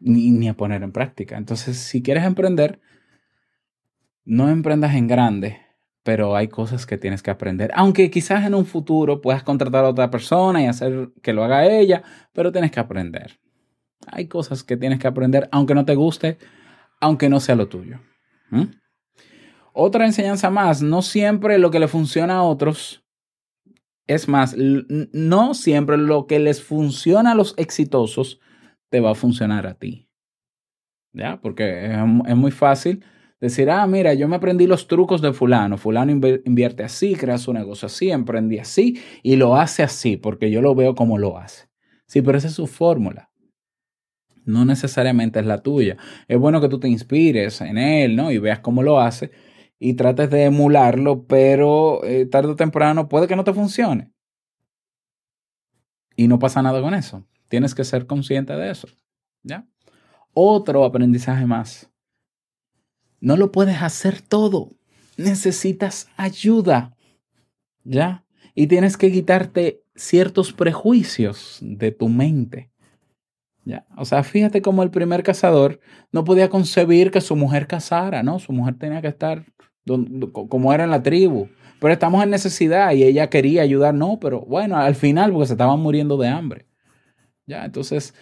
Ni, 0.01 0.31
ni 0.31 0.49
a 0.49 0.55
poner 0.55 0.83
en 0.83 0.91
práctica. 0.91 1.37
Entonces, 1.37 1.77
si 1.77 2.03
quieres 2.03 2.25
emprender, 2.25 2.81
no 4.25 4.49
emprendas 4.49 4.93
en 4.95 5.07
grande, 5.07 5.68
pero 6.09 6.35
hay 6.35 6.47
cosas 6.47 6.87
que 6.87 6.97
tienes 6.97 7.21
que 7.21 7.29
aprender. 7.29 7.69
Aunque 7.75 8.09
quizás 8.09 8.43
en 8.43 8.55
un 8.55 8.65
futuro 8.65 9.21
puedas 9.21 9.43
contratar 9.43 9.85
a 9.85 9.89
otra 9.89 10.09
persona 10.09 10.59
y 10.59 10.65
hacer 10.65 11.11
que 11.21 11.33
lo 11.33 11.43
haga 11.43 11.67
ella, 11.67 12.01
pero 12.33 12.51
tienes 12.51 12.71
que 12.71 12.79
aprender. 12.79 13.39
Hay 14.07 14.27
cosas 14.27 14.63
que 14.63 14.75
tienes 14.75 14.97
que 14.97 15.05
aprender, 15.05 15.47
aunque 15.51 15.75
no 15.75 15.85
te 15.85 15.93
guste, 15.93 16.39
aunque 16.99 17.29
no 17.29 17.39
sea 17.39 17.53
lo 17.53 17.67
tuyo. 17.67 17.99
¿Mm? 18.49 18.71
Otra 19.71 20.07
enseñanza 20.07 20.49
más, 20.49 20.81
no 20.81 21.03
siempre 21.03 21.59
lo 21.59 21.69
que 21.69 21.79
le 21.79 21.87
funciona 21.87 22.37
a 22.37 22.41
otros, 22.41 23.05
es 24.07 24.27
más, 24.27 24.55
no 24.57 25.53
siempre 25.53 25.95
lo 25.97 26.25
que 26.25 26.39
les 26.39 26.63
funciona 26.63 27.33
a 27.33 27.35
los 27.35 27.53
exitosos 27.55 28.39
te 28.89 28.99
va 28.99 29.11
a 29.11 29.15
funcionar 29.15 29.67
a 29.67 29.75
ti. 29.75 30.09
¿Ya? 31.13 31.39
Porque 31.39 31.93
es 32.25 32.35
muy 32.35 32.49
fácil 32.49 33.05
decir, 33.39 33.69
ah, 33.69 33.85
mira, 33.87 34.13
yo 34.13 34.27
me 34.27 34.35
aprendí 34.35 34.67
los 34.67 34.87
trucos 34.87 35.21
de 35.21 35.33
fulano, 35.33 35.77
fulano 35.77 36.11
invierte 36.11 36.83
así, 36.83 37.15
crea 37.15 37.37
su 37.37 37.53
negocio 37.53 37.85
así, 37.85 38.11
emprendí 38.11 38.59
así 38.59 39.01
y 39.23 39.35
lo 39.35 39.55
hace 39.55 39.83
así, 39.83 40.17
porque 40.17 40.51
yo 40.51 40.61
lo 40.61 40.75
veo 40.75 40.95
como 40.95 41.17
lo 41.17 41.37
hace. 41.37 41.69
Sí, 42.05 42.21
pero 42.21 42.37
esa 42.37 42.47
es 42.47 42.53
su 42.53 42.67
fórmula. 42.67 43.29
No 44.45 44.65
necesariamente 44.65 45.39
es 45.39 45.45
la 45.45 45.61
tuya. 45.61 45.97
Es 46.27 46.39
bueno 46.39 46.59
que 46.59 46.69
tú 46.69 46.79
te 46.79 46.89
inspires 46.89 47.61
en 47.61 47.77
él, 47.77 48.15
¿no? 48.15 48.31
Y 48.31 48.39
veas 48.39 48.59
cómo 48.59 48.81
lo 48.81 48.99
hace 48.99 49.31
y 49.77 49.93
trates 49.93 50.29
de 50.29 50.45
emularlo, 50.45 51.25
pero 51.25 52.03
eh, 52.03 52.25
tarde 52.25 52.49
o 52.49 52.55
temprano 52.55 53.07
puede 53.07 53.27
que 53.27 53.35
no 53.35 53.43
te 53.43 53.53
funcione. 53.53 54.11
Y 56.15 56.27
no 56.27 56.37
pasa 56.39 56.61
nada 56.61 56.81
con 56.81 56.93
eso. 56.93 57.25
Tienes 57.47 57.73
que 57.73 57.85
ser 57.85 58.05
consciente 58.05 58.53
de 58.53 58.71
eso. 58.71 58.87
¿Ya? 59.43 59.67
Otro 60.33 60.83
aprendizaje 60.83 61.45
más. 61.45 61.88
No 63.21 63.37
lo 63.37 63.51
puedes 63.51 63.81
hacer 63.81 64.21
todo. 64.21 64.71
Necesitas 65.17 66.07
ayuda. 66.17 66.95
¿Ya? 67.83 68.23
Y 68.55 68.67
tienes 68.67 68.97
que 68.97 69.11
quitarte 69.11 69.83
ciertos 69.95 70.53
prejuicios 70.53 71.59
de 71.61 71.91
tu 71.91 72.09
mente. 72.09 72.71
¿Ya? 73.65 73.85
O 73.97 74.05
sea, 74.05 74.23
fíjate 74.23 74.61
cómo 74.61 74.83
el 74.83 74.89
primer 74.89 75.23
cazador 75.23 75.79
no 76.11 76.23
podía 76.23 76.49
concebir 76.49 77.11
que 77.11 77.21
su 77.21 77.35
mujer 77.35 77.67
casara, 77.67 78.23
¿no? 78.23 78.39
Su 78.39 78.53
mujer 78.53 78.77
tenía 78.77 79.01
que 79.01 79.09
estar 79.09 79.45
como 80.31 80.73
era 80.73 80.83
en 80.83 80.91
la 80.91 81.03
tribu. 81.03 81.49
Pero 81.79 81.93
estamos 81.93 82.23
en 82.23 82.29
necesidad 82.29 82.91
y 82.93 83.03
ella 83.03 83.29
quería 83.29 83.61
ayudar, 83.61 83.93
no, 83.93 84.19
pero 84.19 84.41
bueno, 84.41 84.77
al 84.77 84.95
final 84.95 85.31
porque 85.31 85.47
se 85.47 85.53
estaban 85.53 85.79
muriendo 85.79 86.17
de 86.17 86.27
hambre. 86.27 86.65
Ya, 87.45 87.65
entonces 87.65 88.13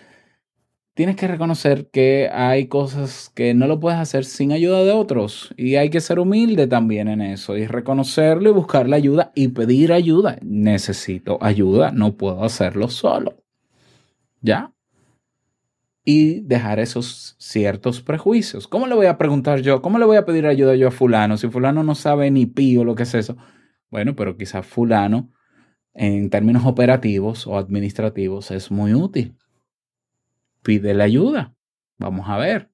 tienes 0.97 1.15
que 1.15 1.27
reconocer 1.27 1.91
que 1.91 2.27
hay 2.33 2.65
cosas 2.69 3.31
que 3.35 3.53
no 3.53 3.67
lo 3.67 3.79
puedes 3.79 3.99
hacer 3.99 4.25
sin 4.25 4.51
ayuda 4.51 4.83
de 4.83 4.93
otros 4.93 5.53
y 5.55 5.75
hay 5.75 5.91
que 5.91 6.01
ser 6.01 6.17
humilde 6.17 6.65
también 6.65 7.07
en 7.07 7.21
eso 7.21 7.55
y 7.55 7.67
reconocerlo 7.67 8.49
y 8.49 8.53
buscar 8.53 8.89
la 8.89 8.95
ayuda 8.95 9.31
y 9.35 9.49
pedir 9.49 9.93
ayuda. 9.93 10.39
Necesito 10.41 11.37
ayuda, 11.39 11.91
no 11.91 12.17
puedo 12.17 12.43
hacerlo 12.43 12.89
solo. 12.89 13.35
¿Ya? 14.41 14.73
y 16.09 16.39
dejar 16.39 16.79
esos 16.79 17.35
ciertos 17.37 18.01
prejuicios. 18.01 18.65
¿Cómo 18.67 18.87
le 18.87 18.95
voy 18.95 19.07
a 19.07 19.17
preguntar 19.17 19.59
yo? 19.61 19.81
¿Cómo 19.81 19.99
le 19.99 20.05
voy 20.05 20.15
a 20.15 20.25
pedir 20.25 20.47
ayuda 20.47 20.73
yo 20.75 20.87
a 20.87 20.91
fulano 20.91 21.35
si 21.35 21.49
fulano 21.49 21.83
no 21.83 21.95
sabe 21.95 22.31
ni 22.31 22.45
pío 22.45 22.85
lo 22.85 22.95
que 22.95 23.03
es 23.03 23.13
eso? 23.13 23.35
Bueno, 23.91 24.15
pero 24.15 24.37
quizás 24.37 24.65
fulano 24.65 25.33
en 25.93 26.29
términos 26.29 26.65
operativos 26.65 27.45
o 27.45 27.57
administrativos 27.57 28.51
es 28.51 28.71
muy 28.71 28.93
útil. 28.93 29.35
Pídele 30.67 31.01
ayuda. 31.01 31.55
Vamos 31.97 32.27
a 32.27 32.35
ver. 32.35 32.69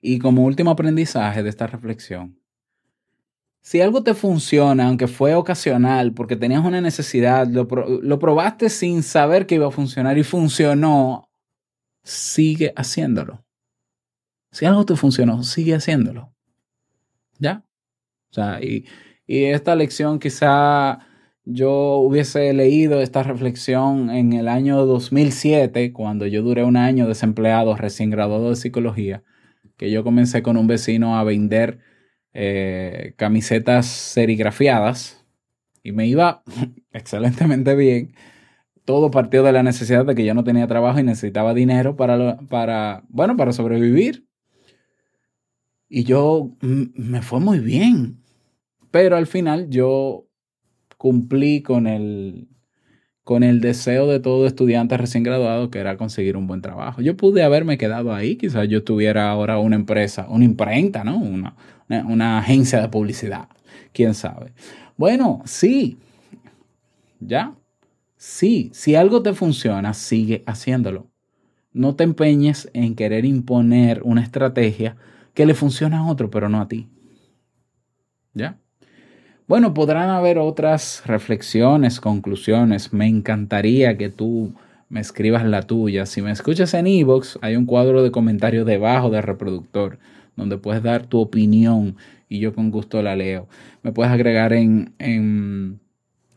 Y 0.00 0.20
como 0.20 0.44
último 0.44 0.70
aprendizaje 0.70 1.42
de 1.42 1.48
esta 1.48 1.66
reflexión, 1.66 2.38
si 3.60 3.80
algo 3.80 4.04
te 4.04 4.14
funciona, 4.14 4.86
aunque 4.86 5.08
fue 5.08 5.34
ocasional, 5.34 6.12
porque 6.12 6.36
tenías 6.36 6.64
una 6.64 6.80
necesidad, 6.80 7.48
lo, 7.48 7.64
lo 7.64 8.18
probaste 8.20 8.68
sin 8.68 9.02
saber 9.02 9.48
que 9.48 9.56
iba 9.56 9.66
a 9.66 9.72
funcionar 9.72 10.16
y 10.16 10.22
funcionó, 10.22 11.28
sigue 12.04 12.72
haciéndolo. 12.76 13.44
Si 14.52 14.64
algo 14.64 14.86
te 14.86 14.94
funcionó, 14.94 15.42
sigue 15.42 15.74
haciéndolo. 15.74 16.32
¿Ya? 17.40 17.64
O 18.30 18.32
sea, 18.32 18.62
y, 18.62 18.86
y 19.26 19.46
esta 19.46 19.74
lección 19.74 20.20
quizá 20.20 21.00
yo 21.44 21.96
hubiese 21.98 22.52
leído 22.54 23.00
esta 23.00 23.22
reflexión 23.22 24.10
en 24.10 24.32
el 24.32 24.48
año 24.48 24.86
2007, 24.86 25.92
cuando 25.92 26.26
yo 26.26 26.42
duré 26.42 26.64
un 26.64 26.76
año 26.76 27.06
desempleado, 27.06 27.76
recién 27.76 28.10
graduado 28.10 28.50
de 28.50 28.56
psicología, 28.56 29.22
que 29.76 29.90
yo 29.90 30.04
comencé 30.04 30.42
con 30.42 30.56
un 30.56 30.66
vecino 30.66 31.18
a 31.18 31.24
vender 31.24 31.80
eh, 32.32 33.14
camisetas 33.16 33.86
serigrafiadas 33.86 35.24
y 35.82 35.92
me 35.92 36.06
iba 36.06 36.42
excelentemente 36.92 37.74
bien. 37.74 38.14
Todo 38.84 39.10
partió 39.10 39.42
de 39.42 39.52
la 39.52 39.62
necesidad 39.62 40.04
de 40.04 40.14
que 40.14 40.24
yo 40.24 40.34
no 40.34 40.44
tenía 40.44 40.66
trabajo 40.66 40.98
y 40.98 41.02
necesitaba 41.02 41.54
dinero 41.54 41.96
para, 41.96 42.38
para 42.48 43.04
bueno, 43.08 43.36
para 43.36 43.52
sobrevivir. 43.52 44.26
Y 45.88 46.04
yo 46.04 46.56
me 46.60 47.22
fue 47.22 47.40
muy 47.40 47.60
bien. 47.60 48.22
Pero 48.90 49.16
al 49.16 49.26
final 49.26 49.68
yo 49.70 50.26
cumplí 51.04 51.60
con 51.60 51.86
el, 51.86 52.48
con 53.24 53.42
el 53.42 53.60
deseo 53.60 54.06
de 54.06 54.20
todo 54.20 54.46
estudiante 54.46 54.96
recién 54.96 55.22
graduado, 55.22 55.68
que 55.68 55.78
era 55.78 55.98
conseguir 55.98 56.34
un 56.34 56.46
buen 56.46 56.62
trabajo. 56.62 57.02
Yo 57.02 57.14
pude 57.14 57.42
haberme 57.42 57.76
quedado 57.76 58.14
ahí, 58.14 58.36
quizás 58.36 58.66
yo 58.70 58.84
tuviera 58.84 59.28
ahora 59.30 59.58
una 59.58 59.76
empresa, 59.76 60.26
una 60.30 60.46
imprenta, 60.46 61.04
¿no? 61.04 61.18
Una, 61.18 61.56
una, 61.90 62.38
agencia 62.38 62.80
de 62.80 62.88
publicidad, 62.88 63.48
quién 63.92 64.14
sabe. 64.14 64.54
Bueno, 64.96 65.42
sí, 65.44 65.98
ya, 67.20 67.54
sí, 68.16 68.70
si 68.72 68.94
algo 68.94 69.20
te 69.20 69.34
funciona, 69.34 69.92
sigue 69.92 70.42
haciéndolo. 70.46 71.10
No 71.74 71.96
te 71.96 72.04
empeñes 72.04 72.70
en 72.72 72.94
querer 72.94 73.26
imponer 73.26 74.00
una 74.04 74.22
estrategia 74.22 74.96
que 75.34 75.44
le 75.44 75.52
funciona 75.52 75.98
a 75.98 76.06
otro, 76.10 76.30
pero 76.30 76.48
no 76.48 76.62
a 76.62 76.68
ti. 76.68 76.88
¿Ya? 78.32 78.58
Bueno, 79.46 79.74
podrán 79.74 80.08
haber 80.08 80.38
otras 80.38 81.02
reflexiones, 81.04 82.00
conclusiones. 82.00 82.94
Me 82.94 83.06
encantaría 83.06 83.98
que 83.98 84.08
tú 84.08 84.54
me 84.88 85.00
escribas 85.00 85.44
la 85.44 85.60
tuya. 85.62 86.06
Si 86.06 86.22
me 86.22 86.30
escuchas 86.30 86.72
en 86.72 86.86
Evox, 86.86 87.38
hay 87.42 87.56
un 87.56 87.66
cuadro 87.66 88.02
de 88.02 88.10
comentarios 88.10 88.64
debajo 88.64 89.10
del 89.10 89.22
reproductor 89.22 89.98
donde 90.34 90.56
puedes 90.56 90.82
dar 90.82 91.06
tu 91.06 91.20
opinión 91.20 91.96
y 92.28 92.38
yo 92.38 92.54
con 92.54 92.70
gusto 92.70 93.02
la 93.02 93.16
leo. 93.16 93.46
Me 93.82 93.92
puedes 93.92 94.10
agregar 94.10 94.54
en, 94.54 94.94
en 94.98 95.78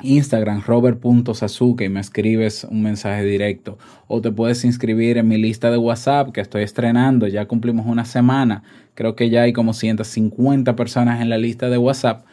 Instagram, 0.02 0.62
robert.sasuke, 0.68 1.86
y 1.86 1.90
me 1.90 2.02
escribes 2.02 2.66
un 2.70 2.84
mensaje 2.84 3.24
directo. 3.24 3.78
O 4.08 4.20
te 4.20 4.32
puedes 4.32 4.66
inscribir 4.66 5.18
en 5.18 5.30
mi 5.30 5.38
lista 5.38 5.72
de 5.72 5.78
WhatsApp 5.78 6.32
que 6.32 6.42
estoy 6.42 6.64
estrenando. 6.64 7.26
Ya 7.28 7.48
cumplimos 7.48 7.86
una 7.88 8.04
semana. 8.04 8.64
Creo 8.96 9.16
que 9.16 9.30
ya 9.30 9.44
hay 9.44 9.54
como 9.54 9.74
150 9.74 10.76
personas 10.76 11.22
en 11.22 11.30
la 11.30 11.38
lista 11.38 11.70
de 11.70 11.78
WhatsApp. 11.78 12.26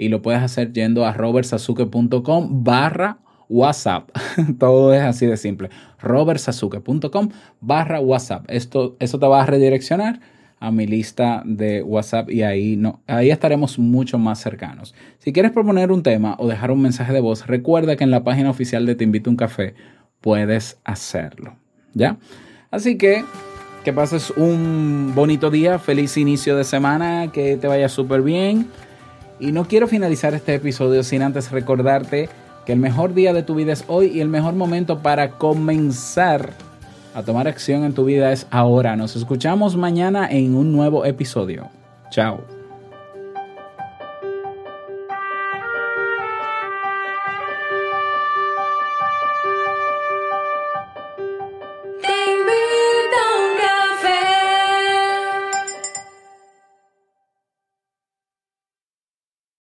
Y 0.00 0.08
lo 0.08 0.22
puedes 0.22 0.42
hacer 0.42 0.72
yendo 0.72 1.04
a 1.04 1.12
robertsasuke.com 1.12 2.64
barra 2.64 3.18
WhatsApp. 3.48 4.08
Todo 4.58 4.94
es 4.94 5.02
así 5.02 5.26
de 5.26 5.36
simple. 5.36 5.70
robertsasuke.com 6.00 7.28
barra 7.60 8.00
WhatsApp. 8.00 8.44
Esto, 8.48 8.96
eso 8.98 9.18
te 9.18 9.26
va 9.26 9.42
a 9.42 9.46
redireccionar 9.46 10.20
a 10.60 10.70
mi 10.70 10.86
lista 10.86 11.42
de 11.44 11.82
WhatsApp 11.82 12.30
y 12.30 12.42
ahí, 12.42 12.76
no, 12.76 13.00
ahí 13.06 13.30
estaremos 13.30 13.78
mucho 13.78 14.18
más 14.18 14.40
cercanos. 14.40 14.94
Si 15.18 15.32
quieres 15.32 15.52
proponer 15.52 15.90
un 15.90 16.02
tema 16.02 16.36
o 16.38 16.46
dejar 16.46 16.70
un 16.70 16.82
mensaje 16.82 17.12
de 17.12 17.20
voz, 17.20 17.46
recuerda 17.46 17.96
que 17.96 18.04
en 18.04 18.10
la 18.10 18.24
página 18.24 18.50
oficial 18.50 18.84
de 18.86 18.94
Te 18.94 19.04
Invito 19.04 19.30
a 19.30 19.32
un 19.32 19.36
Café 19.36 19.74
puedes 20.20 20.78
hacerlo. 20.84 21.56
¿Ya? 21.94 22.18
Así 22.70 22.96
que 22.96 23.24
que 23.84 23.92
pases 23.94 24.30
un 24.36 25.12
bonito 25.14 25.50
día, 25.50 25.78
feliz 25.78 26.18
inicio 26.18 26.54
de 26.56 26.64
semana, 26.64 27.32
que 27.32 27.56
te 27.56 27.66
vaya 27.66 27.88
súper 27.88 28.20
bien. 28.20 28.66
Y 29.40 29.52
no 29.52 29.64
quiero 29.64 29.88
finalizar 29.88 30.34
este 30.34 30.54
episodio 30.54 31.02
sin 31.02 31.22
antes 31.22 31.50
recordarte 31.50 32.28
que 32.66 32.72
el 32.72 32.78
mejor 32.78 33.14
día 33.14 33.32
de 33.32 33.42
tu 33.42 33.54
vida 33.54 33.72
es 33.72 33.84
hoy 33.88 34.08
y 34.08 34.20
el 34.20 34.28
mejor 34.28 34.54
momento 34.54 34.98
para 34.98 35.30
comenzar 35.32 36.50
a 37.14 37.22
tomar 37.22 37.48
acción 37.48 37.84
en 37.84 37.94
tu 37.94 38.04
vida 38.04 38.32
es 38.32 38.46
ahora. 38.50 38.96
Nos 38.96 39.16
escuchamos 39.16 39.76
mañana 39.76 40.30
en 40.30 40.54
un 40.54 40.72
nuevo 40.72 41.06
episodio. 41.06 41.68
Chao. 42.10 42.59